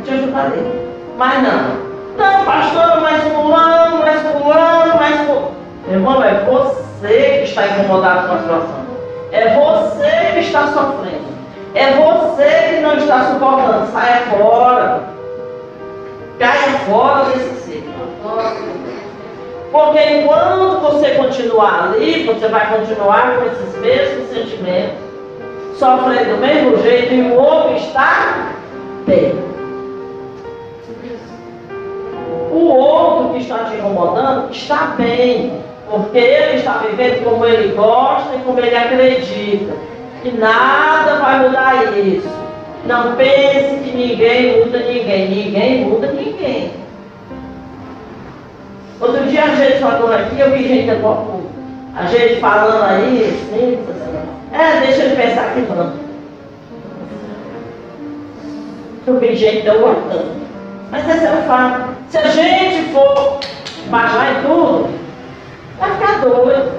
[0.05, 0.87] te ajudarei.
[1.17, 1.86] Mas não.
[2.17, 5.51] Não, pastor, mais fulano, mais fulano, mais fulano.
[5.89, 8.87] Irmão, é você que está incomodado com a situação.
[9.31, 11.27] É você que está sofrendo.
[11.75, 13.91] É você que não está suportando.
[13.91, 15.03] Saia fora.
[16.39, 17.93] Caia fora desse ciclo.
[19.71, 24.97] Porque enquanto você continuar ali, você vai continuar com esses mesmos sentimentos,
[25.77, 28.53] sofrendo do mesmo jeito e o outro está
[29.05, 29.56] bem.
[32.51, 35.53] O outro que está te incomodando está bem,
[35.89, 39.73] porque ele está vivendo como ele gosta e como ele acredita.
[40.23, 42.29] E nada vai mudar isso.
[42.85, 45.29] Não pense que ninguém muda ninguém.
[45.29, 46.71] Ninguém muda ninguém.
[48.99, 51.41] Outro dia a gente falou aqui, eu vi gente igual
[51.95, 53.79] a gente falando aí, assim.
[54.53, 55.93] É, deixa ele pensar aqui não.
[59.05, 60.46] Eu vi gente aguardando.
[60.91, 61.95] Mas esse é o fato.
[62.09, 63.39] Se a gente for
[63.89, 64.89] baixar em tudo,
[65.79, 66.71] vai ficar doido.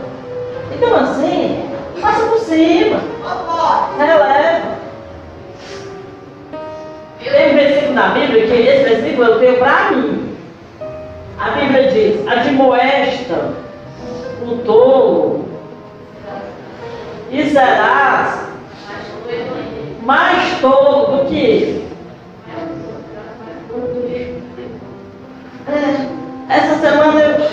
[0.74, 3.00] Então assim, passa por cima.
[3.98, 4.78] Releva.
[7.20, 10.36] Tem um versículo na Bíblia que esse versículo eu tenho para mim.
[11.38, 13.54] A Bíblia diz, admoesta
[14.42, 15.48] o tolo
[17.30, 18.46] e serás
[20.02, 21.88] mais tolo do que ele.
[25.68, 27.46] É, essa semana eu,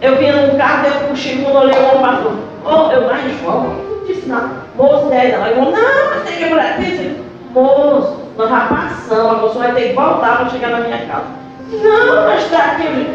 [0.00, 2.32] eu vinha num carro, eu puxei quando olhei o pastor.
[2.64, 3.24] Oh, eu mais.
[3.42, 4.48] Não disse nada.
[4.76, 5.48] Moço, é ela.
[5.48, 7.20] Eu não, mas tem que ir
[7.52, 11.26] Moço, nós já passamos, pessoa vai ter que voltar para chegar na minha casa.
[11.70, 13.10] Não, mas está aqui.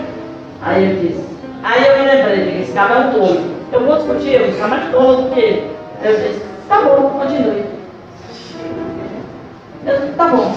[0.61, 1.25] Aí eu disse.
[1.63, 3.41] Aí eu me lembrei, disse, esse cara é um tolo.
[3.71, 5.71] Eu vou discutir, eu vou ficar mais tolo do que ele.
[6.03, 7.65] Eu disse, tá bom, continue.
[9.85, 10.55] Eu disse, tá bom.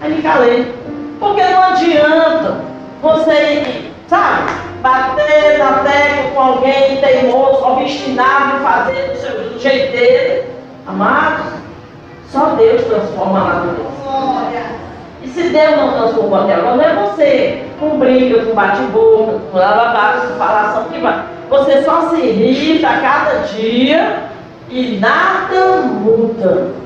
[0.00, 0.74] Aí me calei.
[1.18, 2.60] Porque não adianta
[3.02, 4.50] você, sabe,
[4.82, 10.44] bater na tecla com alguém teimoso, obstinado em fazer do, seu, do jeito dele.
[10.86, 11.46] Amados,
[12.30, 13.96] só Deus transforma a natureza.
[15.22, 19.58] E se Deus não transformou até agora, não é você com briga, com bate-boca, com
[19.58, 21.24] lavabá, com falação que vai.
[21.48, 24.22] Você só se irrita a cada dia
[24.70, 26.85] e nada muda.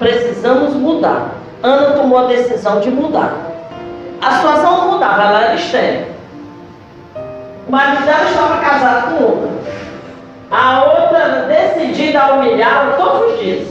[0.00, 1.34] Precisamos mudar.
[1.62, 3.34] Ana tomou a decisão de mudar.
[4.22, 6.06] A situação não mudava, ela era estéreo.
[7.68, 9.50] O marido dela estava casado com outra.
[10.50, 13.68] A outra decidida a humilhá-la todos os dias.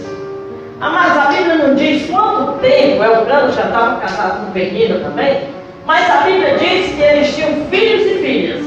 [0.80, 4.52] Ah, mas a Bíblia não diz quanto tempo, é o plano já estava casado com
[4.52, 5.50] Penina também,
[5.86, 8.66] mas a Bíblia diz que eles tinham filhos e filhas.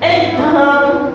[0.00, 1.12] Então,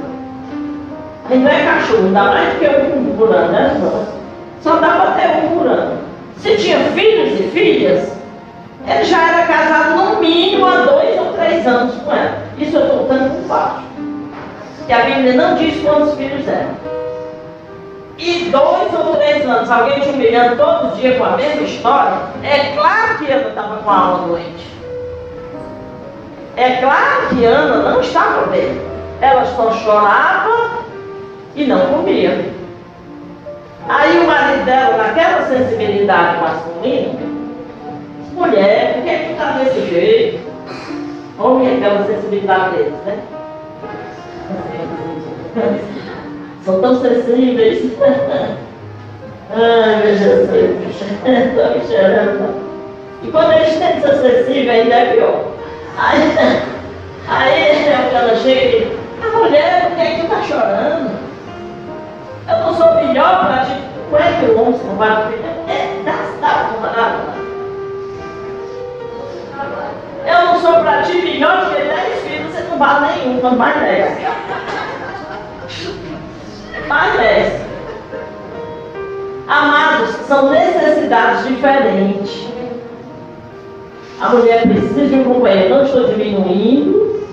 [1.30, 4.23] aí não é cachorro, dá mais do que um por ano, né, irmão?
[4.64, 6.00] Só para ter um por ano.
[6.38, 8.12] Se tinha filhos e filhas,
[8.88, 12.38] ele já era casado no mínimo há dois ou três anos com ela.
[12.58, 13.94] Isso eu estou contando por baixo
[14.86, 16.76] que a Bíblia não diz quantos filhos eram.
[18.18, 22.76] E dois ou três anos, alguém te humilhando todo dia com a mesma história, é
[22.76, 24.74] claro que Ana estava com a alma doente.
[26.56, 28.80] É claro que Ana não estava bem.
[29.20, 30.84] Ela só chorava
[31.56, 32.54] e não comia.
[33.90, 37.20] Aí o marido dela, naquela sensibilidade masculina,
[38.34, 40.52] mulher, por que, é tu está desse jeito?
[41.38, 43.18] Homem, aquela sensibilidade deles, né?
[46.64, 47.92] São tão sensíveis.
[49.52, 50.50] Ai, meu Jesus,
[51.26, 52.64] estou me chorando.
[53.22, 55.46] E quando eles têm que ser sensíveis, ainda é pior.
[55.98, 56.38] Aí,
[57.28, 58.88] aí ela chega e diz,
[59.22, 61.33] a mulher, por que, é que tu está chorando?
[62.48, 63.82] Eu não sou melhor para ti.
[64.10, 65.10] Como é que o homem não vai
[65.68, 67.20] É, dá, dá, dá,
[70.26, 73.58] Eu não sou para ti melhor do que 10 filhos, você não vale nenhum, quanto
[73.58, 74.18] mais 10
[76.88, 77.62] mais
[79.48, 82.48] Amados, são necessidades diferentes.
[84.22, 85.70] A mulher precisa de um companheiro.
[85.70, 87.28] Eu não estou diminuindo,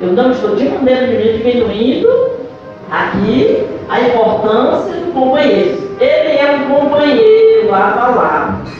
[0.00, 2.30] eu não estou de maneira nenhuma diminuindo.
[2.90, 5.96] Aqui a importância do companheiro.
[6.00, 8.70] Ele é um companheiro lado a lado.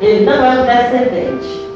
[0.00, 1.68] Ele não é um descendente.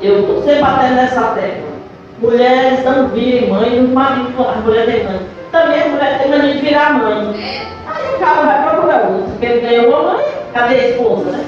[0.00, 1.74] Eu estou sempre batendo nessa tecla.
[2.20, 5.20] Mulheres não virem mãe, os maridos, a mulher tem mãe.
[5.50, 7.34] Também a mulher tem mania de virar mãe.
[7.86, 11.44] Aí o cara vai procurar outro, porque ele ganhou uma mãe, cadê a esposa, né?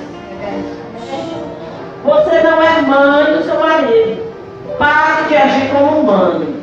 [2.05, 4.27] Você não é mãe do seu marido.
[4.79, 6.56] Pare de agir como mãe.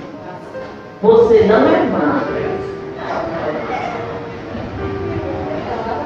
[1.03, 2.57] Você não é mãe.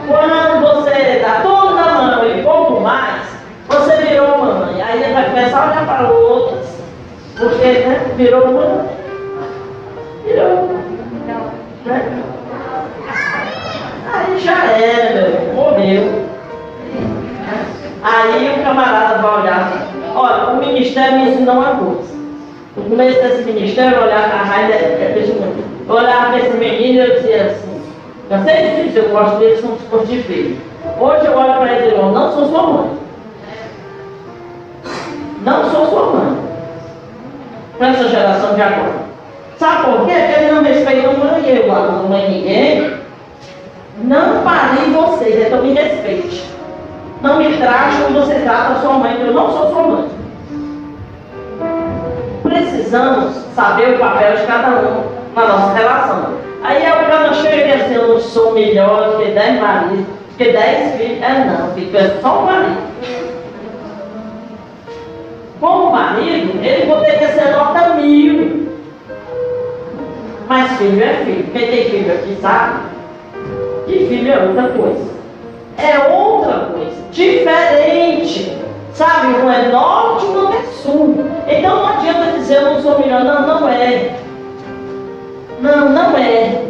[0.08, 3.22] Quando você dá tudo na mão e pouco mais,
[3.68, 4.82] você virou mãe.
[4.82, 6.68] Aí ele vai começar a olhar para outros,
[7.38, 8.90] porque né, virou mãe.
[10.26, 10.70] Virou.
[11.86, 12.24] Né?
[14.12, 16.26] Aí já era, meu, morreu.
[18.02, 22.17] Aí o camarada vai olhar, olha, o ministério me ensinou uma coisa.
[22.78, 27.16] No começo desse ministério, eu olhava a Raida, eu olhava para esse menino e eu
[27.16, 27.82] dizia assim,
[28.30, 30.58] já sei disso, eu gosto dele, são os de filho.
[31.00, 32.90] Hoje eu olho para ele e digo, não sou sua mãe.
[35.44, 36.38] Não sou sua mãe.
[37.78, 39.08] Para essa geração de agora.
[39.58, 40.14] Sabe por quê?
[40.14, 42.98] Porque ele não respeita mãe, eu não mãe ninguém.
[44.04, 46.46] Não parei vocês, então me respeite.
[47.24, 50.08] Não me trate como você trata a sua mãe, porque eu não sou sua mãe.
[52.88, 55.04] Precisamos saber o papel de cada um
[55.36, 56.36] na nossa relação.
[56.64, 60.06] Aí a cara chega e assim, eu não sou melhor que dez maridos,
[60.38, 61.22] que dez filhos.
[61.22, 62.78] É não, filho, é só um marido.
[65.60, 68.70] Como marido, ele poderia ser nota mil.
[70.48, 71.44] Mas filho é filho.
[71.52, 72.80] Quem tem filho aqui sabe
[73.86, 75.12] que filho é outra coisa.
[75.78, 78.58] É outra coisa diferente.
[78.98, 81.30] Sabe, um é norte, um é sul.
[81.48, 83.24] Então não adianta dizer eu não sou melhor.
[83.24, 84.16] Não, não é.
[85.62, 86.64] Não, não é.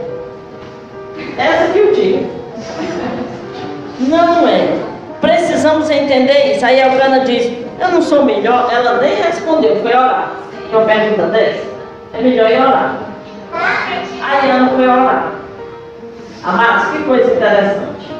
[1.37, 2.29] Essa que eu digo.
[4.09, 4.77] Não é.
[5.21, 6.65] Precisamos entender isso.
[6.65, 7.49] Aí a Urana diz,
[7.79, 8.67] eu não sou melhor.
[8.73, 10.33] Ela nem respondeu, foi orar.
[10.69, 11.63] Uma pergunta dessa.
[12.13, 12.97] É melhor ir orar.
[13.53, 15.31] Aí Ana foi orar.
[16.43, 18.11] Amados, que coisa interessante.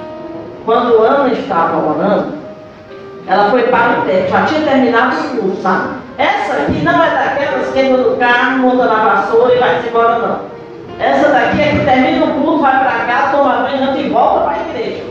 [0.64, 2.47] Quando Ana estava orando,
[3.28, 5.96] ela foi para o tempo, já tinha terminado o curso, sabe?
[6.18, 10.20] Essa aqui não é daquelas que entra no carro, monta na vassoura e vai-se embora,
[10.20, 10.40] não.
[11.00, 14.56] Essa daqui é que termina o curso, vai para cá, toma banho e volta para
[14.56, 15.04] a igreja.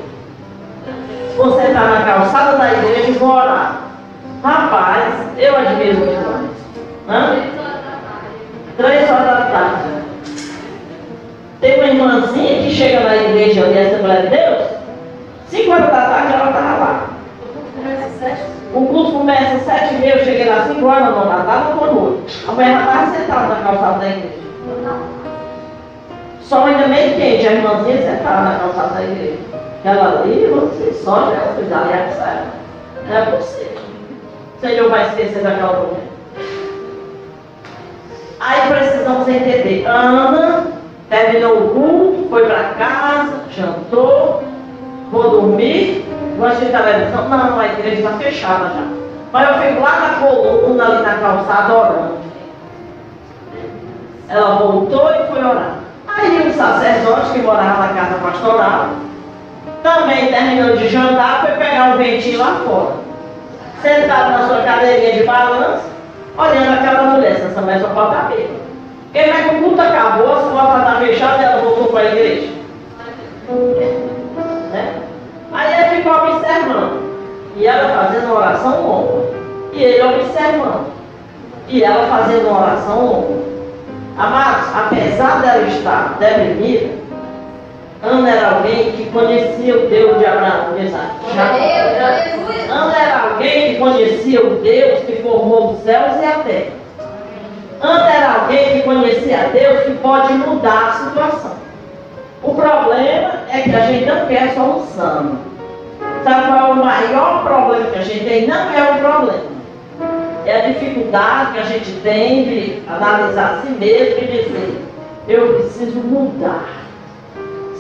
[1.37, 3.81] Você está na calçada da igreja e.
[4.43, 6.47] Rapaz, eu admiro muito
[7.07, 7.43] mais.
[8.79, 9.97] Três horas da tarde.
[11.61, 14.69] Tem uma irmãzinha que chega na igreja ali, mulher de Deus,
[15.49, 17.06] 5 horas da tarde ela estava lá.
[18.75, 21.87] O curso começa às 7 e meia, eu cheguei lá 5 horas não, tarde, eu
[21.87, 24.47] estou A mulher já estava sentada na calçada da igreja.
[26.43, 29.39] Só ainda meio quente, a irmãzinha sentada na calçada da igreja.
[29.85, 32.47] Ela ali, você só já fez ali a sério.
[33.09, 33.79] Não é possível.
[34.57, 36.07] O Senhor vai esquecer daquela mulher.
[38.41, 39.87] Aí precisamos entender.
[39.87, 40.67] Ana
[41.09, 44.43] terminou o culto, foi para casa, jantou,
[45.11, 46.05] vou dormir,
[46.45, 47.29] assistir televisão.
[47.29, 48.87] Não, a igreja está fechada já.
[49.33, 52.15] Mas eu fico lá na coluna, ali na calçada, orando.
[54.29, 55.77] Ela voltou e foi orar.
[56.07, 58.89] Aí o sacerdote que morava na casa pastoral,
[59.83, 62.95] também terminou de jantar, foi pegar um ventinho lá fora.
[63.83, 65.85] Sentado na sua cadeirinha de balanço,
[66.37, 68.67] olhando aquela mulher, essa mulher só pode estar bêbada.
[69.13, 72.49] Porque que o culto acabou, as portas estavam fechadas e ela voltou para a igreja.
[76.07, 77.03] Ficou observando.
[77.57, 79.25] E ela fazendo uma oração longa.
[79.73, 80.87] E ele observando.
[81.67, 83.47] E ela fazendo uma oração longa.
[84.17, 86.95] Amados, apesar dela estar deprimida,
[88.05, 90.77] Ana era alguém que conhecia o Deus de Abraão.
[92.71, 96.73] Ana era alguém que conhecia o Deus que formou os céus e a terra.
[97.81, 101.57] Ana era alguém que conhecia Deus que pode mudar a situação.
[102.45, 105.56] O problema é que a gente não quer solução.
[106.25, 108.47] Sabe qual é o maior problema que a gente tem?
[108.47, 109.57] Não é o problema.
[110.45, 114.81] É a dificuldade que a gente tem de analisar a si mesmo e dizer,
[115.29, 116.69] eu preciso mudar.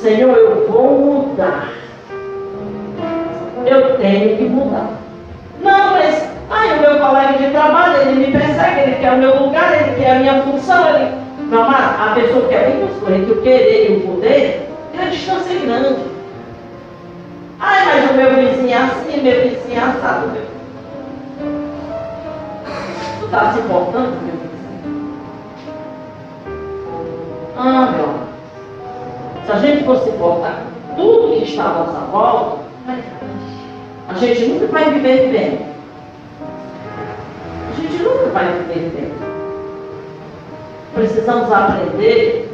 [0.00, 1.68] Senhor, eu vou mudar.
[3.64, 4.90] Eu tenho que mudar.
[5.62, 9.42] Não, mas ai, o meu colega de trabalho, ele me persegue, ele quer o meu
[9.42, 13.42] lugar, ele quer a minha função, ele meu a pessoa que é construída entre o
[13.42, 16.15] querer e o poder, tem uma distância grande.
[17.58, 20.28] Ai, mas o meu vizinho é assim, meu vizinho é assado.
[20.28, 20.42] Meu...
[23.20, 24.56] Tu está se importando, meu vizinho?
[27.56, 28.26] Ah, meu amado.
[29.46, 30.62] Se a gente fosse importar
[30.96, 32.58] tudo que está à nossa volta,
[34.08, 35.66] a gente nunca vai viver bem.
[37.70, 39.12] A gente nunca vai viver bem.
[40.94, 42.50] precisamos aprender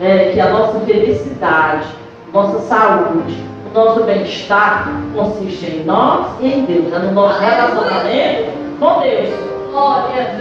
[0.00, 1.88] é, que a nossa felicidade,
[2.32, 9.00] nossa saúde, nosso bem-estar consiste em nós e em Deus, é no nosso relacionamento com
[9.00, 9.30] Deus.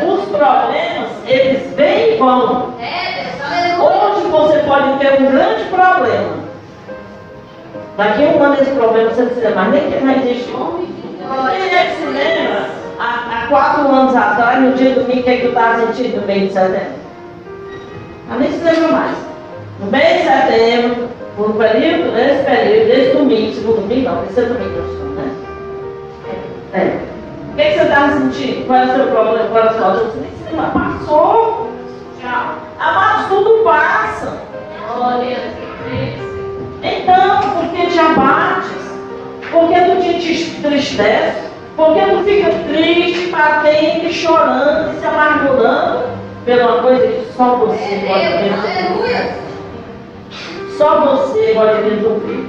[0.07, 2.75] Os problemas, eles vêm e vão.
[3.81, 6.43] Hoje você pode ter um grande problema.
[7.97, 10.53] Daqui a um ano esse problema você não se lembra mais nem que não existe.
[10.53, 12.69] Quem é que se lembra?
[12.99, 15.79] Há, há quatro anos atrás, no dia do domingo, o que, é que tu estava
[15.79, 17.03] sentindo no mês de setembro?
[18.29, 19.17] Ah, nem se lembra mais.
[19.79, 24.77] No mês de setembro, no período, nesse período, desse domingo, segundo domingo, não, terceiro domingo
[24.77, 25.31] nós estamos, né?
[26.73, 27.13] É.
[27.51, 28.65] O que, é que você estava sentindo?
[28.67, 29.49] Qual é o seu problema?
[29.49, 30.05] Qual é a sua dor?
[30.05, 30.71] Você nem se lembra.
[30.71, 31.69] Passou.
[32.19, 32.55] Tchau.
[32.79, 34.38] Amados, tudo passa.
[34.95, 35.38] Glória
[36.84, 38.71] Então, por que te abates?
[39.51, 41.43] Por que tu te entristece?
[41.75, 46.03] Por que tu fica triste, batendo, chorando e se amargurando
[46.45, 49.43] pela coisa que só você pode resolver?
[50.78, 52.47] Só você pode resolver.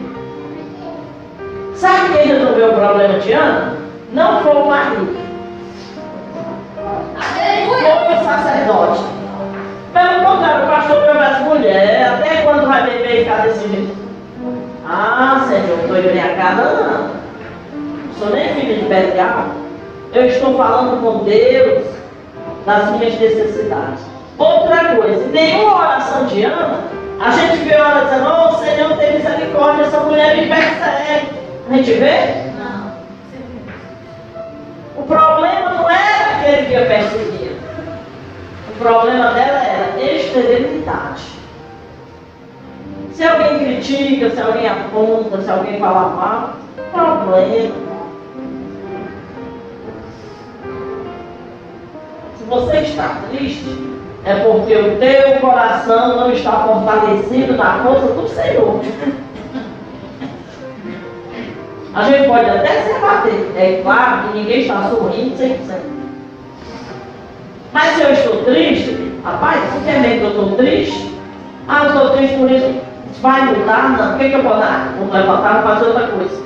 [1.75, 3.77] Sabe quem resolveu o problema de Ana?
[4.13, 5.17] Não foi o marido.
[7.67, 9.03] Foi o sacerdote.
[9.93, 12.09] Pelo contrário, o pastor veio as mulheres.
[12.09, 13.97] Até quando vai beber e ficar desse jeito?
[14.89, 17.25] Ah, Senhor, estou embriagada, não.
[17.81, 19.47] Não sou nem filha de Belial.
[20.13, 21.85] Eu estou falando com Deus
[22.65, 24.01] das minhas necessidades.
[24.39, 26.81] Outra coisa, nenhuma oração de Ana,
[27.21, 31.29] a gente vê ela dizendo, oh Senhor, tem misericórdia, essa mulher me persegue.
[31.71, 32.53] A gente vê?
[32.59, 32.93] Não.
[34.97, 37.53] O problema não era aquele que a perseguia.
[38.69, 41.23] O problema dela era esterilidade.
[43.13, 46.55] Se alguém critica, se alguém aponta, se alguém fala mal,
[46.93, 47.75] problema.
[52.37, 53.94] Se você está triste,
[54.25, 58.81] é porque o teu coração não está fortalecido na força do Senhor.
[61.95, 65.59] A gente pode até se abater, é claro que ninguém está sorrindo 100%.
[67.73, 71.15] Mas se eu estou triste, rapaz, você quer ver que eu estou triste?
[71.69, 72.75] Ah, eu estou triste por isso.
[73.21, 73.91] Vai mudar?
[73.91, 74.15] Não.
[74.15, 74.95] O que, que eu vou dar?
[74.99, 76.43] Vou levantar e fazer outra coisa.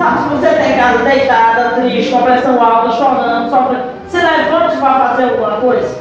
[0.00, 4.80] Sabe, se você está casa deitada, triste, com pressão alta, chorando, sofrendo, se levante e
[4.80, 5.94] vai fazer alguma coisa.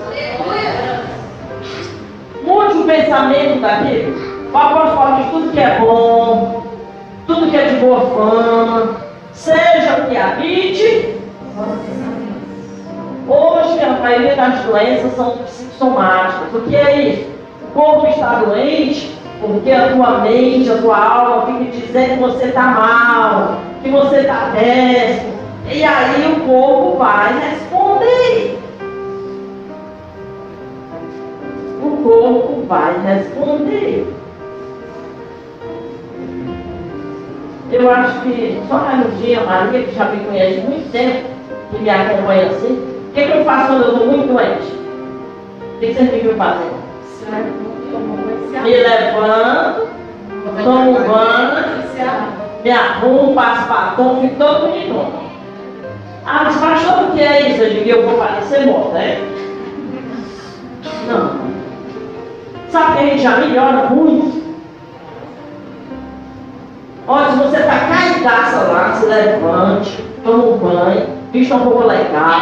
[2.42, 4.50] Mude o pensamento daquilo.
[4.54, 6.64] O apóstolo fala de tudo que é bom,
[7.28, 8.96] tudo que é de boa fama,
[9.34, 11.16] seja o que habite.
[13.28, 16.54] Hoje a maioria das doenças são psicossomáticas.
[16.54, 17.30] O que é isso?
[17.68, 22.46] O corpo está doente porque a tua mente, a tua alma fica dizendo que você
[22.46, 25.40] está mal, que você está péssimo.
[25.72, 28.60] E aí o corpo vai responder.
[31.82, 34.14] O corpo vai responder.
[37.72, 41.30] Eu acho que só mais um dia, Maria, que já me conhece muito tempo,
[41.70, 42.74] que me acompanha assim,
[43.10, 44.74] o que, que eu faço quando eu estou muito doente?
[45.76, 46.80] O que você fica fazendo?
[48.64, 49.88] Me levanto,
[50.64, 51.84] tomo banho,
[52.64, 55.30] me arrumo, passo batom, fico todo bonito.
[56.26, 57.64] Ah, mas pastor, o que é isso?
[57.64, 59.22] Eu digo, eu vou parecer morta, é?
[61.08, 61.40] Não.
[62.70, 64.40] Sabe que a gente já melhora muito?
[67.08, 72.40] Olha, se você está caidaça lá, se levante, toma um banho, vista um pouco legal,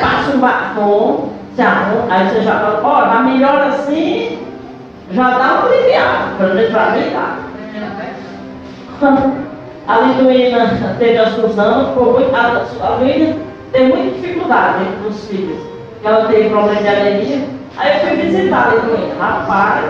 [0.00, 4.40] passa um batom, se arruma, aí você já fala, ó, tá melhor assim,
[5.12, 7.53] já dá um aliviado, para mim dá.
[9.86, 10.66] A Liduína
[10.98, 13.36] teve a Suzana, ficou muito, a, a Liduína
[13.70, 15.58] teve muita dificuldade com os filhos,
[15.92, 17.44] porque ela teve problema de alergia.
[17.76, 19.84] Aí eu fui visitar a Liduína, rapaz,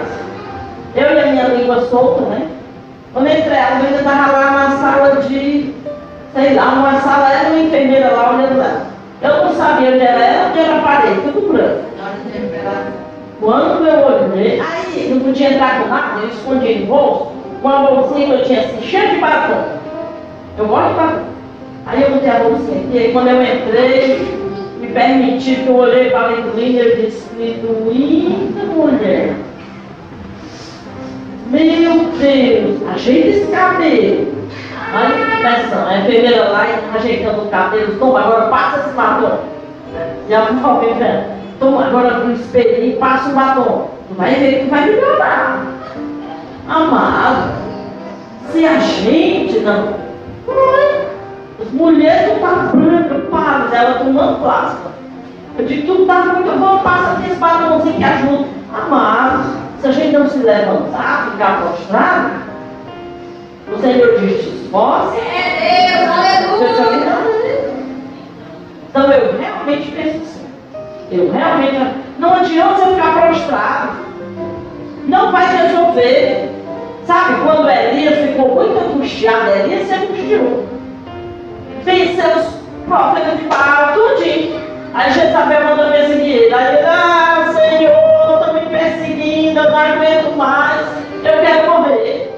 [0.96, 2.48] eu e a minha língua solta, né?
[3.12, 5.74] Quando entrei, a Liduína estava lá na sala de,
[6.34, 8.86] sei lá, uma sala, era uma enfermeira lá olhando ela.
[9.22, 11.84] Eu não sabia onde era ela, onde era a parede, tudo branco.
[13.40, 17.33] Quando eu olhei, aí não podia entrar com nada, eu escondi no bolso,
[17.64, 19.64] uma bolsinha que eu tinha assim, cheia de batom.
[20.58, 21.24] Eu gosto de batom.
[21.86, 24.38] Aí eu botei a bolsinha aqui, aí quando eu entrei,
[24.80, 29.34] me permiti que eu olhei para a e eu disse, Liduína, mulher.
[31.50, 34.34] Meu Deus, ajeita esse cabelo.
[34.92, 39.38] Aí começando, a enfermeira lá ajeitando o cabelo, toma, agora passa esse batom.
[40.28, 41.24] Já por favor, velho.
[41.58, 43.90] Toma agora para o espelho e passa o batom.
[44.08, 45.73] Tu vai ver que vai melhorar.
[46.68, 47.52] Amado,
[48.50, 49.94] se a gente não.
[50.48, 51.08] Ai,
[51.60, 54.94] as mulheres não estão brancas, pálidas, ela tomando plasma.
[55.58, 58.48] Eu digo, tudo está muito bom, passa aqui esse batomzinho que ajuda.
[58.74, 59.46] Amados,
[59.80, 62.30] se a gente não se levantar, ficar prostrado,
[63.72, 65.18] o Senhor diz, te esforce.
[65.18, 65.94] É
[66.58, 67.74] Deus, aleluia.
[68.88, 70.46] Então eu realmente penso assim.
[71.10, 72.04] Eu realmente.
[72.18, 73.92] Não adianta você ficar prostrado.
[75.06, 76.53] Não vai resolver.
[77.06, 80.64] Sabe, quando Elias ficou muito angustiado, Elias se angustiou.
[81.84, 82.46] Fez seus
[82.88, 84.60] profetas de Baal, tudinho.
[84.94, 86.54] Aí Jezabel mandou perseguir ele.
[86.54, 90.86] Aí ele, ah, Senhor, estão me perseguindo, eu não aguento mais,
[91.24, 92.32] eu quero morrer.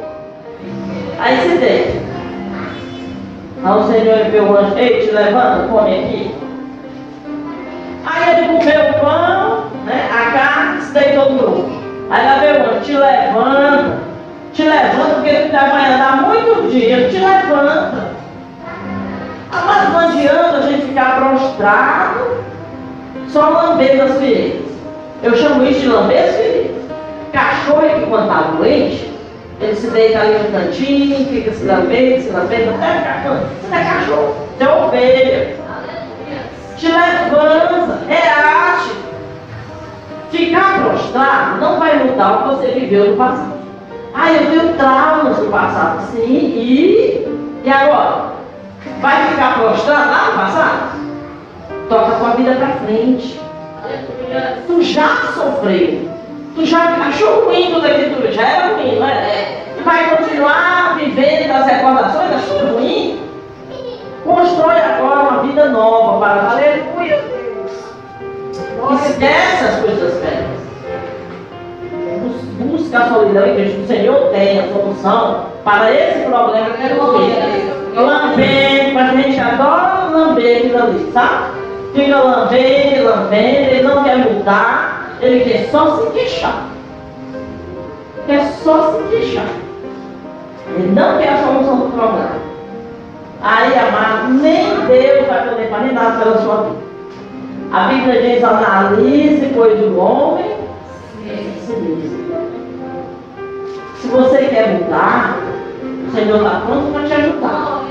[1.21, 2.07] Aí se deita.
[3.65, 6.35] Aí o Senhor enviou o anjo, ei, te levanta, come aqui.
[8.05, 11.87] Aí ele comeu o pão, né, a carne, se deitou no.
[12.11, 13.99] Aí lá veio o anjo, te levanta,
[14.57, 18.17] te levanta, porque tu vai andar muitos dias, te levanta.
[19.53, 22.43] Ah, mas não adianta a gente ficar prostrado,
[23.29, 24.67] só lambendo as feridas.
[25.23, 26.77] Eu chamo isso de lamber as feridas.
[27.33, 29.13] Cachorro que quando está doente,
[29.61, 33.47] ele se deita ali no cantinho, fica se lambendo, se lambendo, até cachorro.
[33.61, 35.57] Você é cachorro, você é ovelha.
[36.79, 38.97] Te levanta, reage.
[40.31, 43.66] Ficar prostrado não vai mudar o que você viveu no passado.
[44.19, 48.33] Ah, eu tenho traumas do passado, sim, e, e agora?
[49.03, 51.01] Vai ficar prostrado lá no passado?
[51.91, 53.39] Toca a tua vida para frente.
[54.67, 56.11] Tu já sofreu.
[56.55, 59.65] Tu já achou ruim tudo aquilo tudo, já era ruim, não é?
[59.77, 63.21] Tu vai continuar vivendo das recordações, achou ruim?
[64.25, 67.73] Constrói agora uma vida nova para aleluia, Deus.
[69.07, 70.56] Esquece as coisas velhas.
[72.59, 73.83] Busca a solidão em Cristo.
[73.83, 78.01] O Senhor tem a solução para esse problema que é você.
[78.01, 81.45] Lambendo, mas a gente adora lamber aquilo ali, sabe?
[81.95, 86.65] Fica lambendo, lambendo, ele não quer mudar, ele quer só se queixar.
[88.27, 89.47] Quer só se queixar.
[90.75, 92.37] Ele não quer a solução do problema.
[93.43, 96.87] Aí, amado, nem Deus vai poder fazer nada pela sua vida.
[97.73, 100.56] A Bíblia diz: analise, pois o homem
[101.77, 102.13] se diz.
[104.01, 105.39] Se você quer mudar,
[106.09, 107.83] o Senhor está pronto para te ajudar.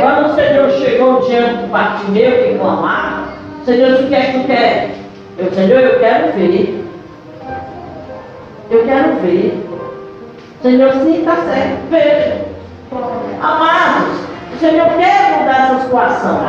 [0.00, 3.24] Quando o Senhor chegou diante do Bartimeu que clamava,
[3.60, 4.90] o Senhor disse: O que é que tu quer?
[5.38, 6.84] Eu, Senhor, eu quero ver.
[8.70, 9.66] Eu quero ver.
[10.62, 11.90] Senhor, sim, está certo.
[11.90, 12.44] Veja.
[13.42, 14.20] Amados,
[14.54, 16.40] o Senhor quer mudar essa situação.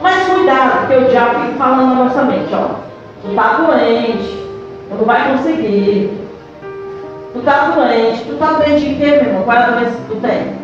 [0.00, 2.85] Mas cuidado, porque o diabo fica falando na nossa mente, ó.
[3.26, 4.48] Tu está doente,
[4.88, 6.10] tu não vai conseguir.
[7.32, 8.24] Tu está doente.
[8.24, 9.42] Tu está doente de quê, meu irmão?
[9.42, 10.54] Qual é a doença que tu tem?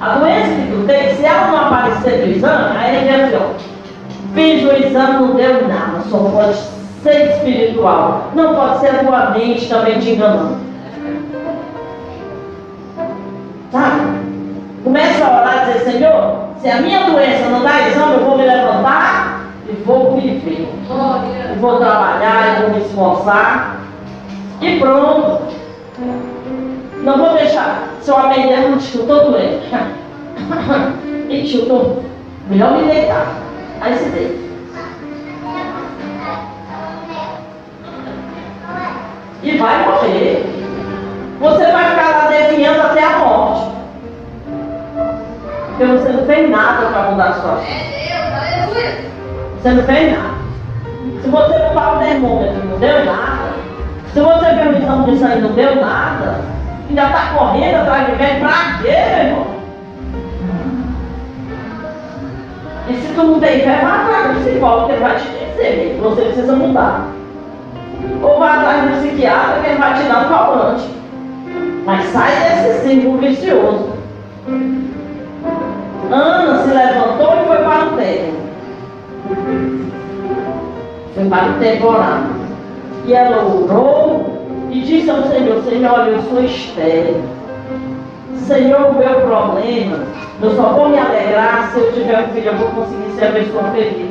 [0.00, 3.36] A doença que tu tem, se ela não aparecer no exame, aí ele diz assim,
[3.36, 3.72] ó.
[4.34, 6.58] Fiz o exame, não deu nada, só pode
[7.02, 8.30] ser espiritual.
[8.34, 10.58] Não pode ser a tua mente também te enganando.
[13.72, 14.00] Sabe?
[14.84, 18.38] Começa a orar e dizer, Senhor, se a minha doença não dá exame, eu vou
[18.38, 19.31] me levantar
[19.72, 20.68] e vou viver.
[21.52, 23.80] E vou trabalhar, e vou me esforçar.
[24.60, 25.42] E pronto.
[27.02, 27.88] Não vou deixar.
[28.00, 29.68] Seu amigo não estou doente.
[31.28, 32.04] Eu estou.
[32.48, 33.34] Melhor me deitar.
[33.80, 34.42] Aí se deita.
[39.42, 40.44] E vai morrer.
[41.40, 43.72] Você vai ficar lá definhando até a morte.
[45.68, 47.92] Porque você não fez nada para mudar a sua vida.
[49.62, 50.34] Você não fez nada.
[51.22, 53.52] Se você não o termômetro, não deu nada.
[54.12, 56.40] Se você exame de sangue não deu nada,
[56.88, 59.46] ainda está correndo atrás de mim, para quê, meu irmão?
[62.88, 66.00] E se tu não tem fé, vai atrás do psicólogo que ele vai te dizer
[66.02, 67.06] você precisa mudar.
[68.20, 70.90] Ou vai atrás do psiquiatra que ele vai te dar um calmante.
[71.86, 73.92] Mas sai desse círculo vicioso.
[76.10, 78.51] Ana se levantou e foi para o templo.
[81.14, 82.26] Foi para o templo orar.
[83.06, 87.22] E ela orou e disse ao Senhor, Senhor, olha, eu sou estéreo.
[88.46, 90.04] Senhor, o meu problema,
[90.40, 93.32] eu só vou me alegrar se eu tiver um filho, eu vou conseguir ser a
[93.32, 94.10] pessoa feliz.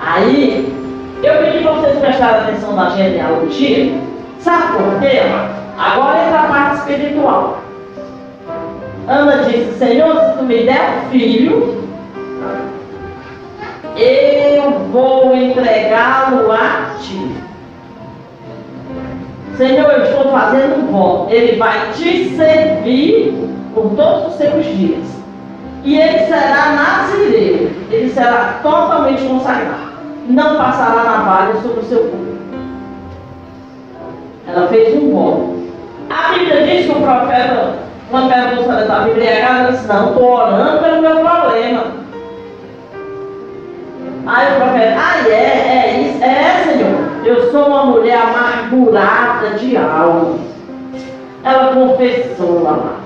[0.00, 0.74] Aí,
[1.22, 3.92] eu pedi para vocês prestarem atenção na genealogia.
[4.38, 5.20] Sabe por quê?
[5.78, 7.58] Agora entra a parte espiritual.
[9.06, 11.89] Ana disse, Senhor, se tu me der um filho,
[14.02, 17.34] eu vou entregá-lo a ti.
[19.56, 21.32] Senhor, eu estou fazendo um voto.
[21.32, 23.34] Ele vai te servir
[23.74, 25.06] por todos os seus dias.
[25.84, 29.90] E ele será nazireiro, ele será totalmente consagrado.
[30.28, 32.30] Não passará navalha sobre o seu corpo.
[34.46, 35.60] Ela fez um voto.
[36.10, 37.74] A Bíblia diz que o profeta,
[38.10, 41.84] se ela estava embriagada, ela disse, não, estou orando pelo meu problema.
[44.26, 47.10] Aí o profeta, ah, é, é isso, é, Senhor.
[47.24, 50.38] Eu sou uma mulher amargurada de alma.
[51.42, 53.00] Ela confessou, amado.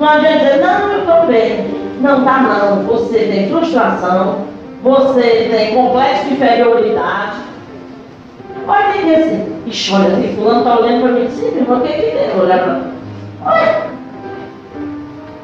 [0.00, 1.82] Não adianta dizer, não, eu estou bem.
[2.00, 2.82] Não tá não.
[2.84, 4.46] Você tem frustração,
[4.82, 7.36] você tem complexo de inferioridade.
[8.66, 9.52] Olha é assim.
[9.66, 11.28] Ixi, olha assim, fulano está olhando para mim.
[11.30, 12.40] Sim, irmão, o que que tem?
[12.40, 12.92] Olhar para mim.
[13.44, 13.92] Olha.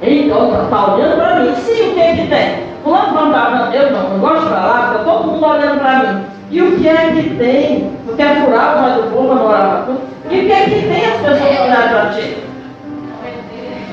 [0.02, 1.54] Então, está olhando para mim.
[1.56, 2.67] Sim, o que que tem?
[2.96, 6.24] Está Eu não, gosto de falar, fica todo mundo olhando para mim.
[6.50, 7.92] E o que é que tem?
[8.06, 10.00] Tu quer furar o mais do povo, não orar para tu?
[10.30, 12.36] E o que é que tem as pessoas olhando para ti?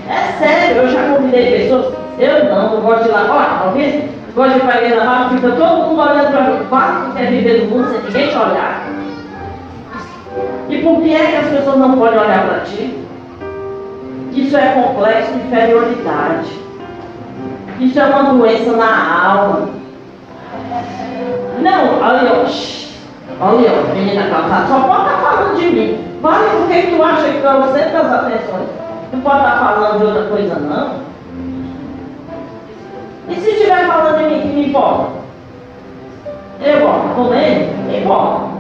[0.08, 4.04] É sério, eu já convidei pessoas, eu não, não gosto de lá, olha, talvez,
[4.36, 7.18] gosto de ir para a igreja lá, fica todo mundo olhando para mim, quase que
[7.18, 8.88] quer viver no mundo sem ninguém te olhar.
[10.70, 13.06] E por que é que as pessoas não podem olhar para ti?
[14.32, 16.65] Isso é complexo de inferioridade.
[17.80, 19.70] Isso é uma doença na alma.
[21.62, 22.46] Não, olha,
[23.42, 26.06] olha, menina calçada, só pode estar falando de mim.
[26.22, 28.70] Vale, por que tu acha que para você das atenções?
[29.12, 31.06] Não pode estar falando de outra coisa, não.
[33.28, 35.12] E se estiver falando de mim, que me importa?
[36.64, 37.70] Eu importa também?
[37.88, 38.56] Me importa.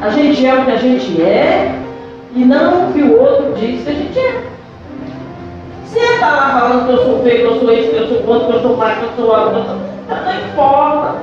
[0.00, 1.74] A gente é o que a gente é
[2.34, 4.53] e não o que o outro diz que a gente é.
[5.96, 8.22] Ele está lá falando que eu sou feio, que eu sou isso, que eu sou
[8.22, 11.14] quanto, que eu sou mais, que eu sou algo, não importa.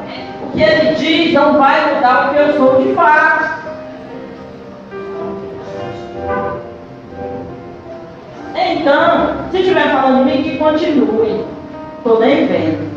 [0.44, 3.52] O que ele diz não vai mudar o que eu sou de fato.
[8.56, 11.46] Então, se estiver falando de mim, que continue.
[11.98, 12.92] Estou nem vendo.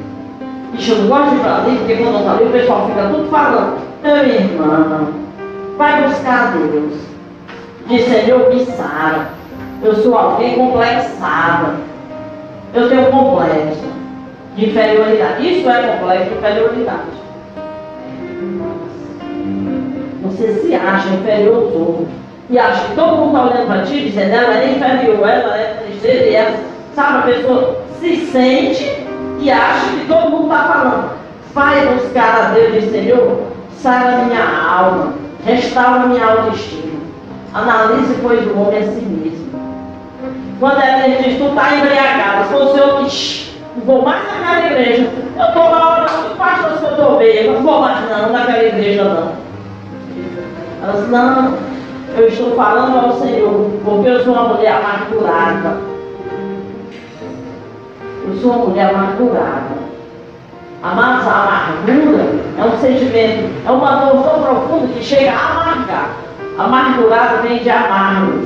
[0.75, 3.31] Ixi, eu não gosto de falar ali, porque quando eu falo, o pessoal fica tudo
[3.31, 3.79] falando.
[4.03, 5.09] Meu irmão,
[5.77, 6.95] vai buscar Deus.
[7.87, 9.29] Diz, Senhor, me sara.
[9.85, 11.75] Eu sou alguém complexada.
[12.73, 13.85] Eu tenho complexo
[14.57, 15.47] de inferioridade.
[15.47, 17.25] Isso é complexo de inferioridade.
[20.23, 22.09] Você se acha inferior aos outros
[22.49, 25.83] e acha que todo mundo está olhando para ti, dizendo ela é inferior, ela é
[25.87, 26.57] tristeza, e ela,
[26.95, 29.07] sabe, a pessoa se sente
[29.41, 31.11] e acha que todo mundo está falando.
[31.53, 33.43] Vai buscar a Deus e Senhor,
[33.77, 35.13] sara minha alma,
[35.45, 37.01] restaura minha autoestima.
[37.53, 39.24] Analise, pois, o homem a si mesmo.
[40.61, 45.47] Quando ela diz, tu está embriagada, se fosse eu que vou mais naquela igreja, eu
[45.47, 46.07] estou na hora,
[46.39, 49.33] pastor, se eu estou bem, não vou mais não, naquela igreja não.
[50.83, 51.55] Ela disse, não,
[52.17, 55.77] eu estou falando ao Senhor, porque eu sou uma mulher amargurada.
[58.27, 59.85] Eu sou uma mulher amargurada.
[60.83, 62.27] Mas a amargura
[62.59, 66.11] é um sentimento, é uma dor tão profunda que chega a amargar.
[66.59, 68.45] Amargurada vem de amargos.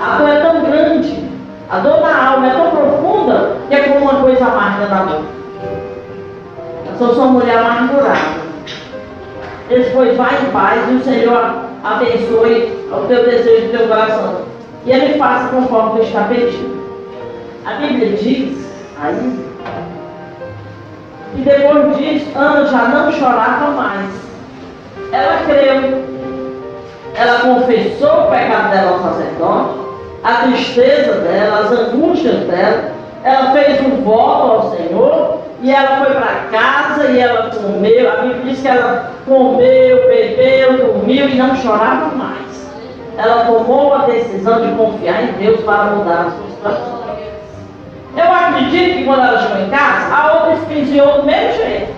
[0.00, 1.26] A dor é tão grande,
[1.68, 5.22] a dor na alma é tão profunda que é como uma coisa amarga na dor.
[6.88, 8.46] Eu sou uma mulher amargurada.
[9.68, 14.42] Eles pois vai em paz e o Senhor abençoe o teu desejo do teu coração.
[14.84, 16.76] E ele faça conforme está pedindo.
[17.64, 19.46] A Bíblia diz aí
[21.34, 24.10] que depois disso Ana já não chorava mais.
[25.12, 26.04] Ela creu.
[27.16, 29.85] Ela confessou o pecado dela ao sacerdote,
[30.26, 32.90] a tristeza dela, as angústias dela.
[33.22, 38.12] Ela fez um voto ao Senhor e ela foi para casa e ela comeu.
[38.12, 42.66] A Bíblia diz que ela comeu, bebeu, dormiu e não chorava mais.
[43.16, 47.06] Ela tomou a decisão de confiar em Deus para mudar a sua situação.
[48.16, 51.94] Eu acredito que quando ela chegou em casa, a outra espinhou do mesmo jeito.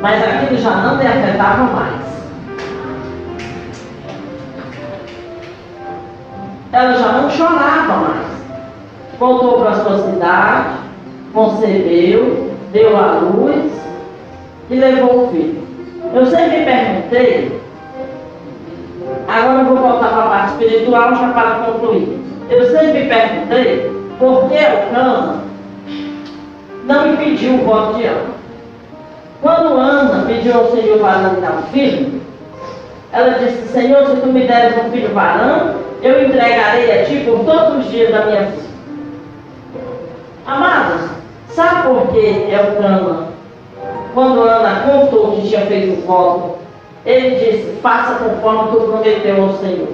[0.00, 2.21] Mas aquilo já não lhe afetava mais.
[6.72, 8.26] Ela já não chorava mais.
[9.18, 10.68] Voltou para sua cidade,
[11.34, 13.70] concebeu, deu à luz
[14.70, 15.62] e levou o filho.
[16.14, 17.60] Eu sempre perguntei,
[19.28, 22.18] agora eu vou voltar para a parte espiritual já para concluir.
[22.50, 25.42] Eu sempre perguntei por que Ana
[26.86, 28.42] não impediu o voto de Ana.
[29.42, 32.20] Quando Ana pediu ao Senhor para dar um filho,
[33.12, 37.44] ela disse, Senhor, se tu me deres um filho varão, eu entregarei a ti por
[37.44, 38.62] todos os dias da minha vida.
[40.46, 41.12] Amados,
[41.54, 43.26] Sabe por que Elcana,
[44.14, 46.58] quando Ana contou que tinha feito o voto,
[47.04, 49.88] ele disse, faça conforme tu prometeu ao Senhor.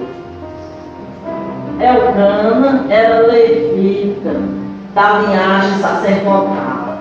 [1.81, 4.35] Elcana era levita.
[4.95, 6.99] da linhagem sacerdotal.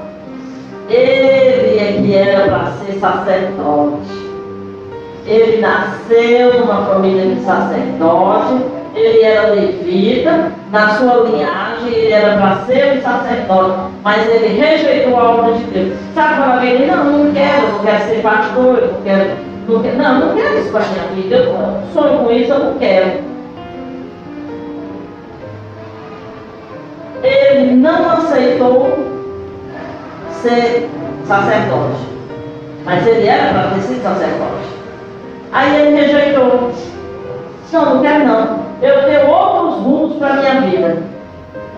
[0.89, 4.28] Ele é que era para ser sacerdote.
[5.26, 8.66] Ele nasceu numa família de sacerdote,
[8.98, 15.20] ele era levita, na sua linhagem ele era para ser um sacerdote, mas ele rejeitou
[15.20, 15.98] a obra de Deus.
[16.14, 19.32] Sabe quando alguém diz, não, não quero, não quero ser pastor, não quero,
[19.68, 22.74] não, quero, não, não quero isso para minha vida, eu sonho com isso, eu não
[22.78, 23.38] quero.
[27.24, 28.98] Ele não aceitou
[30.41, 30.89] ser
[31.28, 32.08] sacerdote,
[32.86, 34.78] mas ele era para sido sacerdote.
[35.52, 36.72] Aí ele rejeitou.
[37.72, 38.59] Não, não quero não.
[38.82, 41.03] Eu tenho outros rumos para a minha vida.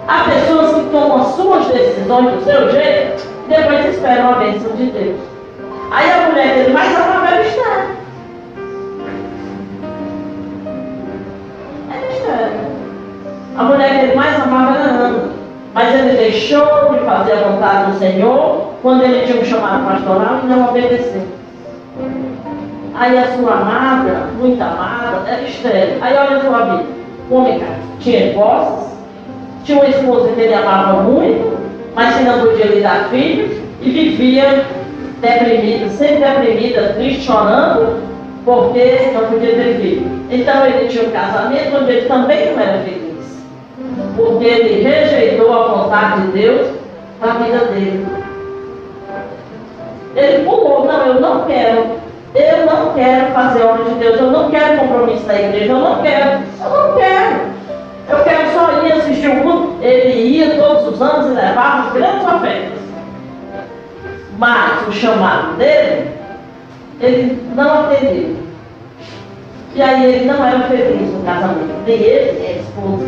[0.07, 4.71] Há pessoas que tomam as suas decisões do seu jeito e depois esperam a bênção
[4.75, 5.19] de Deus.
[5.91, 7.85] Aí a mulher que ele mais amava era Esther.
[12.29, 12.69] É.
[13.57, 15.29] A mulher que ele mais amava era Ana.
[15.73, 20.41] Mas ele deixou de fazer a vontade do Senhor quando ele tinha um chamado pastoral
[20.43, 21.27] e não obedeceu.
[22.95, 25.97] Aí a sua amada, muito amada, era estéreo.
[26.01, 26.85] Aí olha a sua vida.
[27.29, 27.61] O homem
[27.99, 28.89] tinha posses,
[29.63, 31.57] tinha uma esposa que ele amava muito,
[31.95, 34.65] mas que não podia lhe dar filhos, e vivia
[35.21, 38.01] deprimida, sempre deprimida, triste, chorando,
[38.43, 40.19] porque não podia ter filho.
[40.31, 43.43] Então ele tinha um casamento onde ele também não era feliz.
[44.15, 46.67] Porque ele rejeitou a vontade de Deus
[47.21, 48.05] na vida dele.
[50.15, 54.51] Ele pulou, não, eu não quero eu não quero fazer obra de Deus, eu não
[54.51, 57.59] quero compromisso da igreja, eu não quero, eu não quero.
[58.09, 59.83] Eu quero só ir assistir o culto.
[59.83, 62.79] Ele ia todos os anos e levava as grandes ofertas.
[64.37, 66.11] Mas o chamado dele,
[66.99, 68.35] ele não atendeu.
[69.75, 73.05] E aí ele não era feliz no casamento, nem ele, nem a esposa.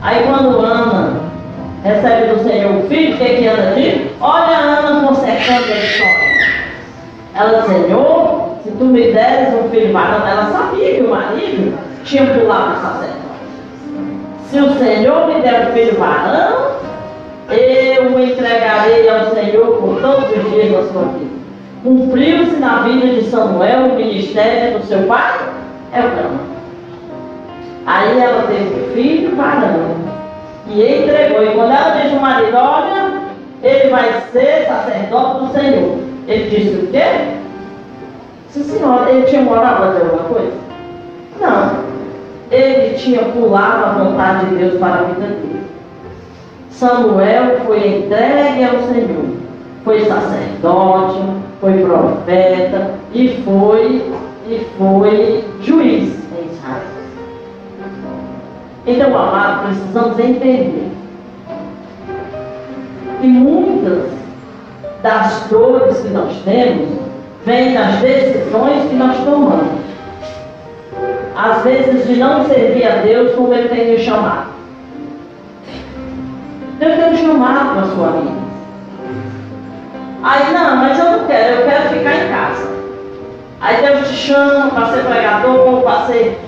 [0.00, 1.20] Aí quando Ana
[1.84, 4.10] recebe do Senhor o filho, o que, é que Ana diz?
[4.20, 6.17] Olha a Ana consertando a história.
[7.38, 12.26] Ela, Senhor, se tu me deres um filho varão, ela sabia que o marido tinha
[12.34, 13.18] pulado o sacerdote.
[14.50, 16.72] Se o Senhor me der um filho varão,
[17.48, 21.30] eu o entregarei ao Senhor por todos os dias da sua vida.
[21.84, 25.38] Cumpriu-se na vida de Samuel o ministério do seu pai?
[25.92, 26.40] É o grama.
[27.86, 29.94] Aí ela teve um filho varão
[30.66, 31.44] e entregou.
[31.44, 33.12] E quando ela diz ao marido, olha,
[33.62, 36.08] ele vai ser sacerdote do Senhor.
[36.28, 37.38] Ele disse o quê?
[38.50, 40.52] Sim, senhora, ele tinha moral para alguma coisa?
[41.40, 41.88] Não.
[42.50, 45.62] Ele tinha pulado a vontade de Deus para a vida dele.
[46.70, 49.38] Samuel foi entregue ao Senhor.
[49.84, 51.18] Foi sacerdote,
[51.62, 54.12] foi profeta e foi,
[54.46, 56.82] e foi juiz em Israel.
[58.86, 60.90] Então, amado, precisamos entender
[63.20, 64.18] que muitas
[65.02, 66.88] das dores que nós temos
[67.44, 69.78] vêm das decisões que nós tomamos.
[71.36, 74.48] Às vezes de não servir a Deus como Ele tem nos chamado.
[76.78, 78.38] Deus tem um chamado para a sua vida.
[80.22, 82.68] Aí, não, mas eu não quero, eu quero ficar em casa.
[83.60, 86.38] Aí Deus te chama para ser pregador, para ser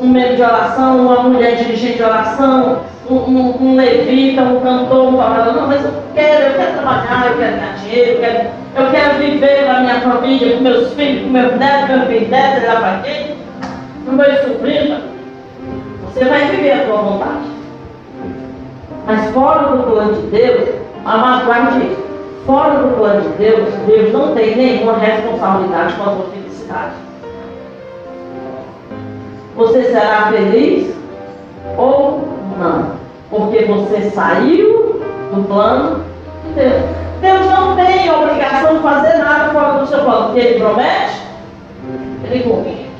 [0.00, 2.80] um membro de oração, uma mulher dirigente de oração,
[3.10, 5.54] um, um, um levita, um cantor, um tocador.
[5.54, 9.18] Não, mas eu quero, eu quero trabalhar, eu quero ganhar dinheiro, eu quero, eu quero
[9.18, 13.36] viver na minha família, com meus filhos, com meus netos, meus bisnetos, lá para quem?
[14.06, 15.00] Com meus sobrinhos.
[16.04, 17.50] Você vai viver a tua vontade.
[19.06, 20.68] Mas fora do plano de Deus,
[21.04, 22.10] amado, guarde isso.
[22.46, 26.94] Fora do plano de Deus, Deus não tem nenhuma responsabilidade com a sua felicidade.
[29.56, 30.94] Você será feliz
[31.76, 32.99] ou não?
[33.30, 35.00] Porque você saiu
[35.32, 36.04] do plano
[36.46, 36.82] de Deus.
[37.20, 40.26] Deus não tem obrigação de fazer nada fora do seu plano.
[40.26, 41.22] Porque Ele promete,
[42.24, 42.90] Ele cumpre.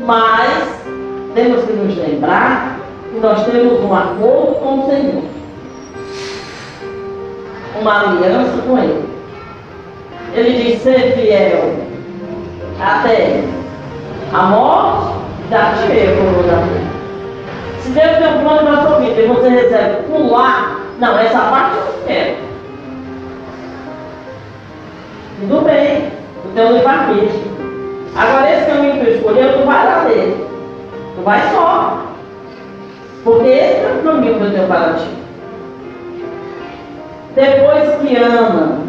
[0.00, 0.82] Mas
[1.34, 2.78] temos que nos lembrar
[3.12, 5.22] que nós temos um acordo com o Senhor.
[7.80, 9.08] Uma aliança com Ele.
[10.34, 11.74] Ele diz ser fiel
[12.80, 13.44] até
[14.32, 15.14] a morte,
[15.50, 16.87] dá-te eu,
[17.88, 21.76] se Deus tem um plano na sua vida e você recebe pular, não, essa parte
[21.76, 22.36] eu não quero.
[25.40, 26.12] Tudo bem,
[26.44, 27.48] o teu livre-arbítrio.
[28.14, 30.46] Agora esse caminho que eu escolhi, tu vai lá dele.
[31.16, 32.02] Tu vai só.
[33.24, 35.08] Porque esse é o caminho que eu tenho para ti.
[37.34, 38.80] Depois que Ana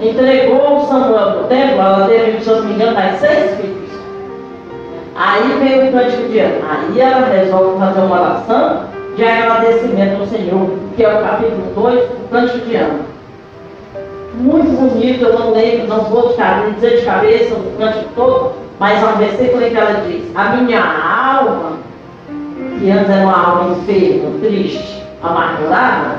[0.00, 3.83] entregou Samuel no templo, ela teve, se eu não me engano, mais seis filhos.
[5.16, 6.58] Aí veio o cântico de Ana.
[6.70, 8.80] Aí ela resolve fazer uma oração
[9.16, 13.00] de agradecimento ao Senhor, que é o capítulo 2, o Cântico de Ano.
[14.34, 16.34] Muito bonito, eu não lembro, não vou
[16.74, 20.56] dizer de cabeça o cântico todo, mas há um versículo em que ela diz: A
[20.56, 21.78] minha alma,
[22.78, 26.16] que antes era uma alma enferma, triste, amargurada,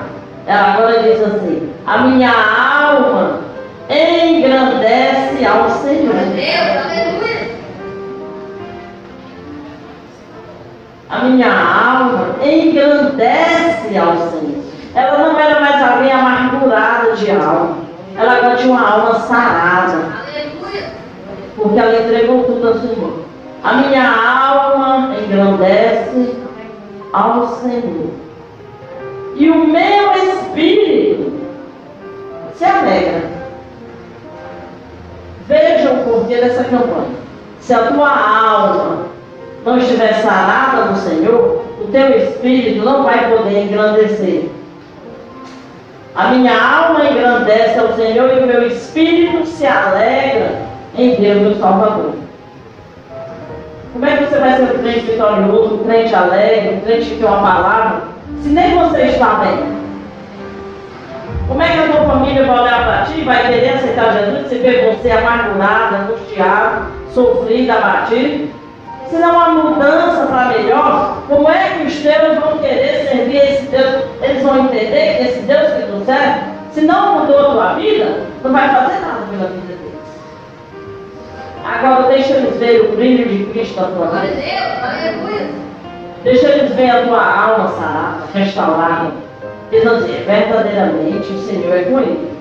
[0.48, 3.40] ela agora diz assim: A minha alma
[3.90, 6.16] engrandece ao Senhor.
[6.34, 7.15] Deus,
[11.10, 14.64] A minha alma engrandece ao Senhor.
[14.96, 17.78] Ela não era mais alguém amargurada de alma.
[18.18, 19.98] Ela agora tinha uma alma sarada.
[19.98, 20.94] Aleluia.
[21.56, 23.20] Porque ela entregou tudo ao Senhor.
[23.64, 26.36] A minha alma engrandece
[27.14, 28.10] ao Senhor.
[29.36, 31.34] E o meu espírito
[32.56, 33.30] se alegra.
[35.48, 37.26] Veja o porquê dessa campanha.
[37.60, 39.15] Se a tua alma
[39.66, 44.50] não estiver sarada no Senhor, o teu espírito não vai poder engrandecer.
[46.16, 50.62] A minha alma engrandece ao Senhor e o meu espírito se alegra
[50.96, 52.14] em Deus, meu Salvador.
[53.92, 57.16] Como é que você vai ser um crente vitorioso, um crente alegre, um crente que
[57.16, 58.02] tem uma palavra,
[58.44, 59.76] se nem você está bem?
[61.48, 64.56] Como é que a tua família vai olhar para ti, vai querer aceitar Jesus, se
[64.60, 68.65] vê você amargurado, angustiado, sofrido, abatido?
[69.16, 73.66] Se não há mudança para melhor, como é que os teus vão querer servir esse
[73.68, 74.04] Deus?
[74.22, 76.42] Eles vão entender que esse Deus que tu serve,
[76.74, 79.94] se não mudou a tua vida, não vai fazer nada pela vida deles.
[81.64, 84.36] Agora deixa eles ver o brilho de Cristo na tua vida.
[86.26, 89.12] Deixa eles ver a tua alma sarada, restaurada.
[89.72, 92.32] Eles vão dizer, verdadeiramente o Senhor é com ele.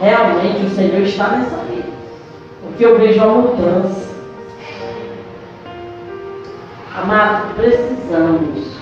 [0.00, 1.88] Realmente o Senhor está nessa vida.
[2.64, 4.11] Porque eu vejo a mudança.
[6.94, 8.76] Amado, precisamos,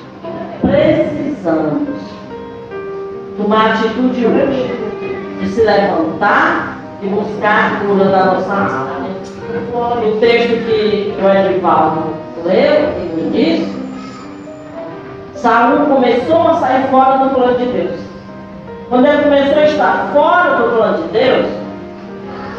[0.62, 1.88] precisamos
[3.36, 4.74] tomar atitude hoje
[5.38, 9.10] de se levantar e buscar a cura da nossa alma.
[10.04, 13.80] O texto que o Edivaldo leu no início,
[15.36, 18.00] Saul começou a sair fora do plano de Deus.
[18.88, 21.46] Quando ele começou a estar fora do plano de Deus,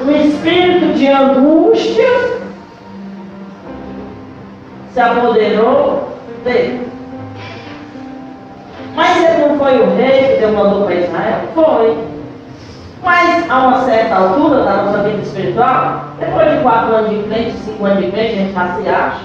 [0.02, 2.41] um espírito de angústia
[4.94, 6.10] se apoderou
[6.44, 6.88] dele.
[8.96, 11.42] Mas ele não foi o rei que Deus mandou para Israel?
[11.56, 11.98] Foi.
[13.04, 17.58] Mas a uma certa altura da nossa vida espiritual, depois de quatro anos de crente,
[17.66, 19.22] cinco anos de crente, a gente já se acha.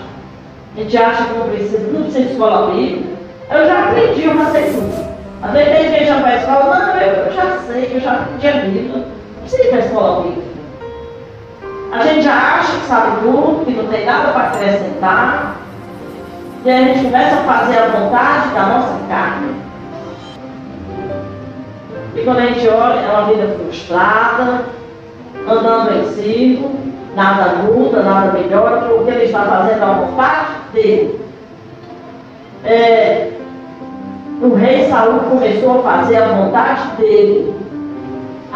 [0.74, 3.16] A gente acha que não precisa, não precisa de escola bíblica.
[3.50, 5.06] Eu já aprendi, sei tudo.
[5.42, 8.00] Às vezes tem gente que já vai à escola, não, eu, eu já sei, eu
[8.00, 8.96] já tinha Bíblia.
[8.96, 9.04] Não
[9.42, 10.55] precisa ir para a escola bíblica.
[11.92, 15.56] A gente já acha que sabe tudo, que não tem nada para acrescentar.
[16.64, 19.54] E a gente começa a fazer a vontade da nossa carne.
[22.14, 24.64] E quando a gente olha, é uma vida frustrada,
[25.48, 26.74] andando em círculo,
[27.14, 31.20] nada muda, nada melhora, porque ele está fazendo a vontade dele.
[32.64, 33.30] É,
[34.42, 37.54] o rei Saul começou a fazer a vontade dele.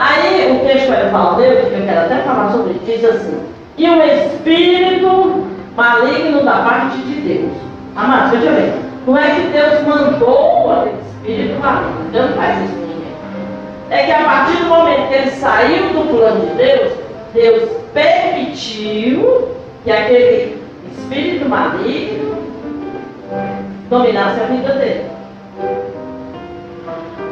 [0.01, 3.39] Aí o texto eu falo dele, que eu quero até falar sobre isso, diz assim,
[3.77, 5.47] e o espírito
[5.77, 7.53] maligno da parte de Deus.
[7.95, 8.73] Amados, veja bem,
[9.07, 13.13] não é que Deus mandou aquele espírito maligno, Deus não faz isso com ninguém.
[13.91, 16.93] É que a partir do momento que ele saiu do plano de Deus,
[17.35, 19.49] Deus permitiu
[19.85, 20.63] que aquele
[20.97, 22.37] espírito maligno
[23.91, 25.05] dominasse a vida dele.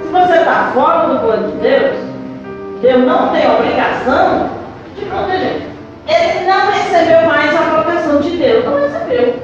[0.02, 2.17] Se você está fora do plano de Deus,
[2.80, 4.50] Deus não tem obrigação
[4.96, 5.68] de proteger.
[6.06, 9.36] Ele não recebeu mais a proteção de Deus, não recebeu.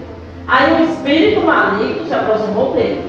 [0.47, 3.05] Aí um espírito maligno se aproximou dele.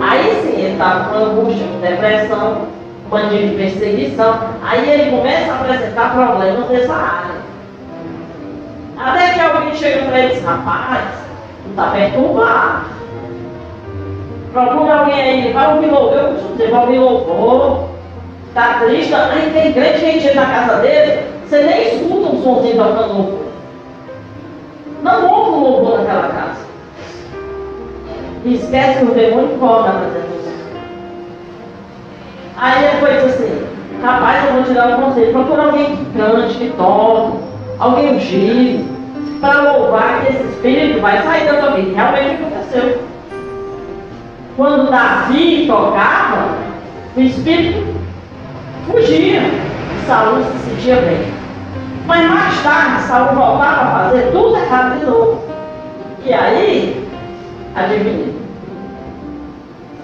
[0.00, 2.66] Aí sim, ele estava com angústia, com depressão,
[3.08, 4.38] com mania de perseguição.
[4.62, 7.44] Aí ele começa a apresentar problemas nessa área.
[8.98, 11.04] Até que alguém chega para ele e diz, rapaz,
[11.64, 12.94] tu está perturbado.
[14.52, 17.88] Procura alguém aí, vai ouvir louvor, eu costumo dizer, vai ouvir louvor,
[18.54, 23.12] está triste, aí tem grande gente na casa dele, você nem escuta um somzinho tocando
[23.12, 23.46] louvor.
[25.02, 26.60] Não ouve o louvor naquela casa.
[28.44, 30.82] E esquece que o demônio cobra na presença Senhor.
[32.56, 33.66] Aí depois diz assim,
[34.00, 37.38] rapaz, eu vou te dar um conselho, procura alguém que cante, que toque,
[37.80, 38.94] alguém ungido,
[39.40, 41.92] para louvar que esse espírito vai sair da tua vida.
[41.92, 43.02] Realmente aconteceu.
[44.56, 46.54] Quando Davi tocava,
[47.16, 47.93] o espírito
[48.90, 49.42] fugia.
[49.42, 51.32] E Saul se sentia bem.
[52.06, 55.44] Mas mais tarde, Saul voltava a fazer tudo errado de novo.
[56.24, 57.08] E aí,
[57.74, 58.34] adivinha?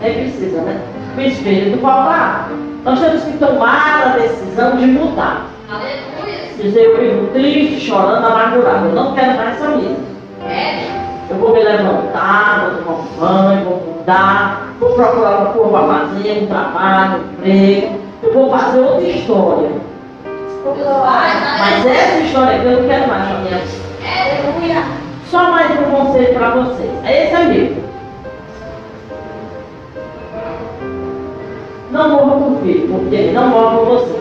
[0.00, 0.80] Nem precisa, né?
[1.16, 2.50] O Espírito falar.
[2.84, 5.46] Nós temos que tomar a decisão de mudar.
[5.70, 6.48] Aleluia.
[6.56, 8.86] Dizer, eu vivo triste, chorando, amargurado.
[8.86, 9.96] Eu não quero mais essa vida.
[10.48, 11.00] É.
[11.30, 16.42] Eu vou me levantar, vou tomar um banho, vou mudar, vou procurar uma curva vazia,
[16.42, 18.00] um trabalho, um emprego.
[18.22, 19.70] Eu vou fazer outra história.
[21.58, 23.62] Mas essa história aqui eu não quero mais vida.
[24.04, 24.84] Aleluia.
[25.30, 26.90] Só mais um conselho para vocês.
[27.04, 27.76] Esse é meu.
[31.92, 34.20] Não morra por filho, porque ele não morre por você.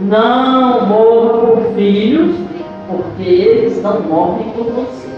[0.00, 2.36] Não morra por filhos,
[2.88, 5.08] porque eles não morrem por você.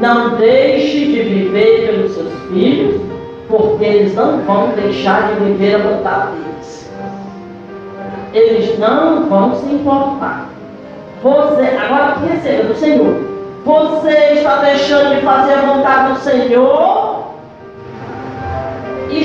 [0.00, 3.09] Não deixe de viver pelos seus filhos,
[3.50, 6.90] porque eles não vão deixar de viver a vontade deles.
[8.32, 10.48] Eles não vão se importar.
[11.22, 13.14] Você, agora receba do Senhor.
[13.64, 17.30] Você está deixando de fazer a vontade do Senhor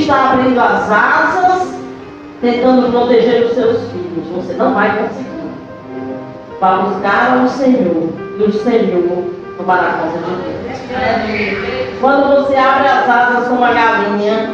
[0.05, 1.75] está abrindo as asas,
[2.41, 4.27] tentando proteger os seus filhos.
[4.35, 5.25] Você não vai conseguir.
[6.59, 8.09] Para buscar ao Senhor
[8.39, 8.51] e o
[9.57, 9.75] Conta
[10.11, 11.99] de Deus.
[12.01, 14.49] Quando você abre as asas como uma galinha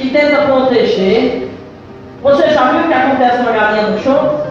[0.00, 1.50] e tenta proteger,
[2.22, 4.46] você já viu o que acontece uma galinha no show?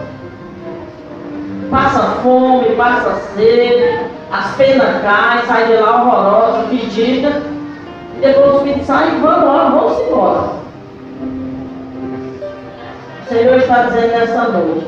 [1.70, 7.42] Passa fome, passa sede, as penas caem, sai de lá horrorosa, pedida,
[8.16, 10.50] e depois os filhos saem e vão embora, vão-se embora.
[13.22, 14.86] O Senhor está dizendo nessa noite,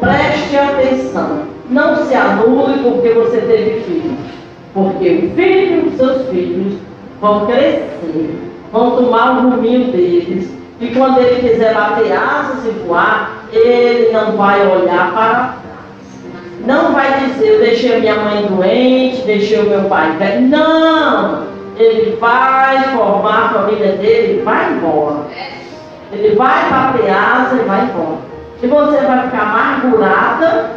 [0.00, 4.18] preste atenção, não se anule porque você teve filhos,
[4.74, 6.74] porque o filho seus filhos
[7.20, 8.38] vão crescer,
[8.72, 10.50] vão tomar o ruminho deles,
[10.80, 15.62] e quando ele quiser bater asas e voar, ele não vai olhar para trás.
[16.66, 20.48] Não vai dizer, eu deixei minha mãe doente, deixei o meu pai velho.
[20.48, 21.44] Não!
[21.78, 25.26] Ele vai formar a família dele e vai embora.
[26.12, 28.18] Ele vai bater asa e vai embora.
[28.62, 30.70] E você vai ficar amargurada,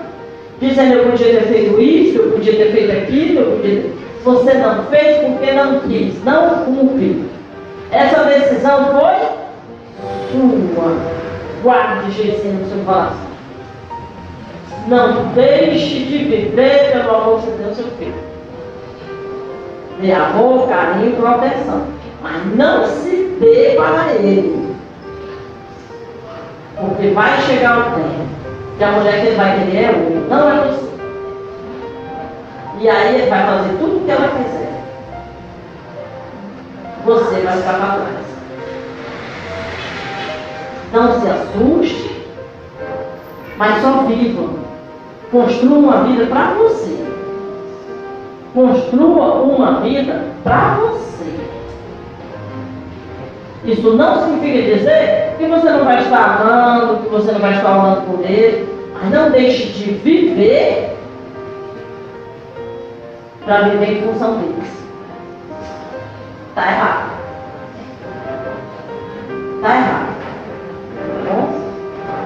[0.60, 3.96] dizendo eu podia ter feito isso, eu podia ter feito aquilo, eu podia ter...
[4.24, 7.26] Você não fez porque não quis, não cumpriu.
[7.92, 9.16] Essa decisão foi
[10.32, 10.98] sua.
[11.62, 13.36] Guarde Jesus no seu coração.
[14.88, 18.14] Não deixe de viver pelo amor que você deu ao seu filho.
[20.00, 21.84] Dê amor, carinho e proteção.
[22.22, 24.76] Mas não se dê para ele.
[26.80, 28.45] Porque vai chegar o tempo
[28.78, 30.90] que a mulher que ele vai querer é outra, não é você.
[32.80, 34.84] E aí ele vai fazer tudo o que ela quiser.
[37.06, 38.26] Você vai ficar para trás.
[40.92, 42.26] Não se assuste,
[43.58, 44.66] mas só viva.
[45.32, 47.06] Construa uma vida para você.
[48.54, 51.55] Construa uma vida para você.
[53.66, 57.70] Isso não significa dizer que você não vai estar amando, que você não vai estar
[57.72, 60.96] amando por ele, mas não deixe de viver
[63.44, 64.70] para viver em função deles.
[66.50, 67.10] Está errado.
[69.56, 70.16] Está errado.
[71.26, 71.66] Tá bom?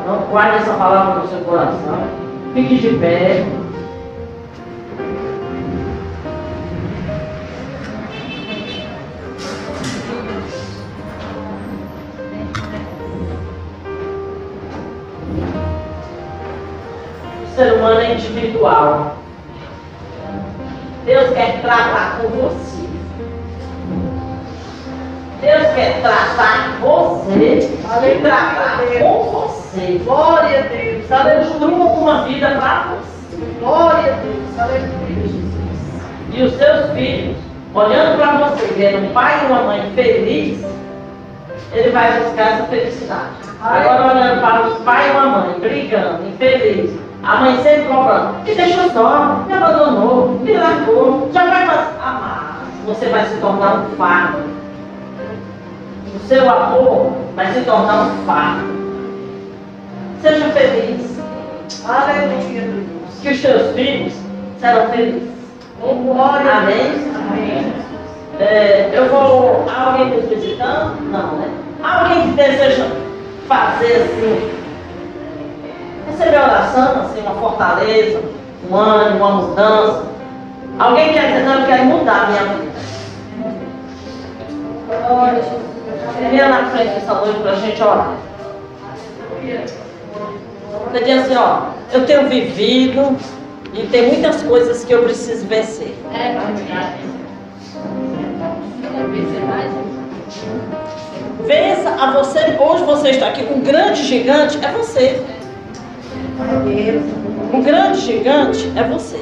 [0.01, 2.03] Então guarde essa palavra no seu coração.
[2.53, 3.45] Fique de pé.
[17.59, 19.17] Ser humano é individual.
[21.05, 22.87] Deus quer tratar com você.
[25.41, 30.01] Deus quer tratar você e tratar com você.
[30.05, 31.75] Glória a Deus, aleluia.
[31.75, 33.59] Uma vida para você.
[33.59, 35.29] Glória a Deus, aleluia.
[36.31, 37.35] E os seus filhos,
[37.73, 40.65] olhando para você, vendo um pai e uma mãe feliz,
[41.73, 43.49] ele vai buscar essa felicidade.
[43.61, 48.55] Agora olhando para os pai e uma mãe brigando, infeliz, a mãe sempre cobrando, me
[48.55, 51.89] deixou só, me abandonou, me largou, já vai fazer.
[52.01, 54.39] Ah, você vai se tornar um fardo.
[56.15, 58.69] O seu amor vai se tornar um fardo.
[60.21, 61.19] Seja feliz.
[61.85, 62.69] Aleluia.
[63.21, 64.13] Que os seus filhos
[64.59, 65.29] serão felizes.
[65.81, 67.11] Oh, glória Amém?
[67.15, 67.73] Amém.
[68.39, 69.65] É, eu vou.
[69.69, 71.01] Alguém nos visitando?
[71.11, 71.49] Não, né?
[71.83, 72.85] Alguém que deseja
[73.47, 74.58] fazer assim,
[76.19, 78.21] receber oração, assim, uma fortaleza,
[78.69, 80.03] um ânimo, uma mudança.
[80.77, 82.79] Alguém quer dizer, não, eu quero mudar a minha vida.
[85.07, 85.59] Glória a Jesus.
[86.29, 88.15] Venha na frente dessa noite para a gente orar.
[90.91, 93.17] Você diz assim, ó, eu tenho vivido
[93.73, 95.95] E tem muitas coisas que eu preciso vencer.
[96.13, 96.33] É
[99.07, 99.71] vencer mais?
[101.45, 103.43] Vença a você, hoje você está aqui.
[103.43, 105.23] Um grande gigante é você.
[107.53, 109.21] Um grande gigante é você.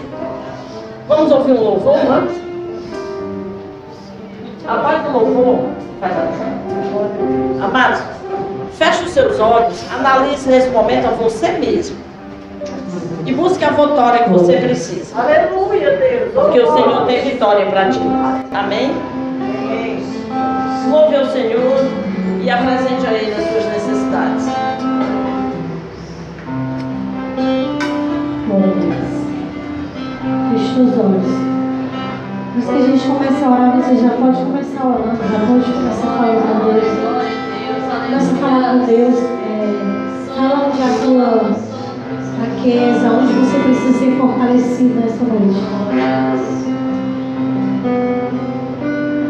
[1.08, 2.34] Vamos ouvir um louvor, vamos?
[4.68, 5.70] A voz do louvor
[6.00, 6.14] faz.
[7.62, 8.02] Amados,
[8.74, 11.98] feche os seus olhos, analise nesse momento a você mesmo.
[13.26, 15.20] E busque a vitória que você precisa.
[15.20, 16.34] Aleluia, Deus.
[16.34, 18.00] Porque o Senhor tem vitória para ti.
[18.54, 18.92] Amém?
[19.42, 20.04] Amém.
[20.90, 21.78] Louve ao Senhor
[22.42, 23.77] e apresente a Ele as suas necessidades.
[27.38, 29.14] Glória a Deus.
[30.50, 31.30] Feche os olhos.
[32.56, 36.08] Mas que a gente começa a orar, você já pode começar orando, já pode começar
[36.18, 36.88] falando com Deus.
[38.08, 39.18] Começa a falar com Deus.
[39.22, 39.56] É,
[40.36, 41.54] fala onde a tua
[42.38, 45.62] fraqueza, onde você precisa ser fortalecido nessa noite.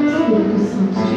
[0.08, 1.08] Espírito Santo.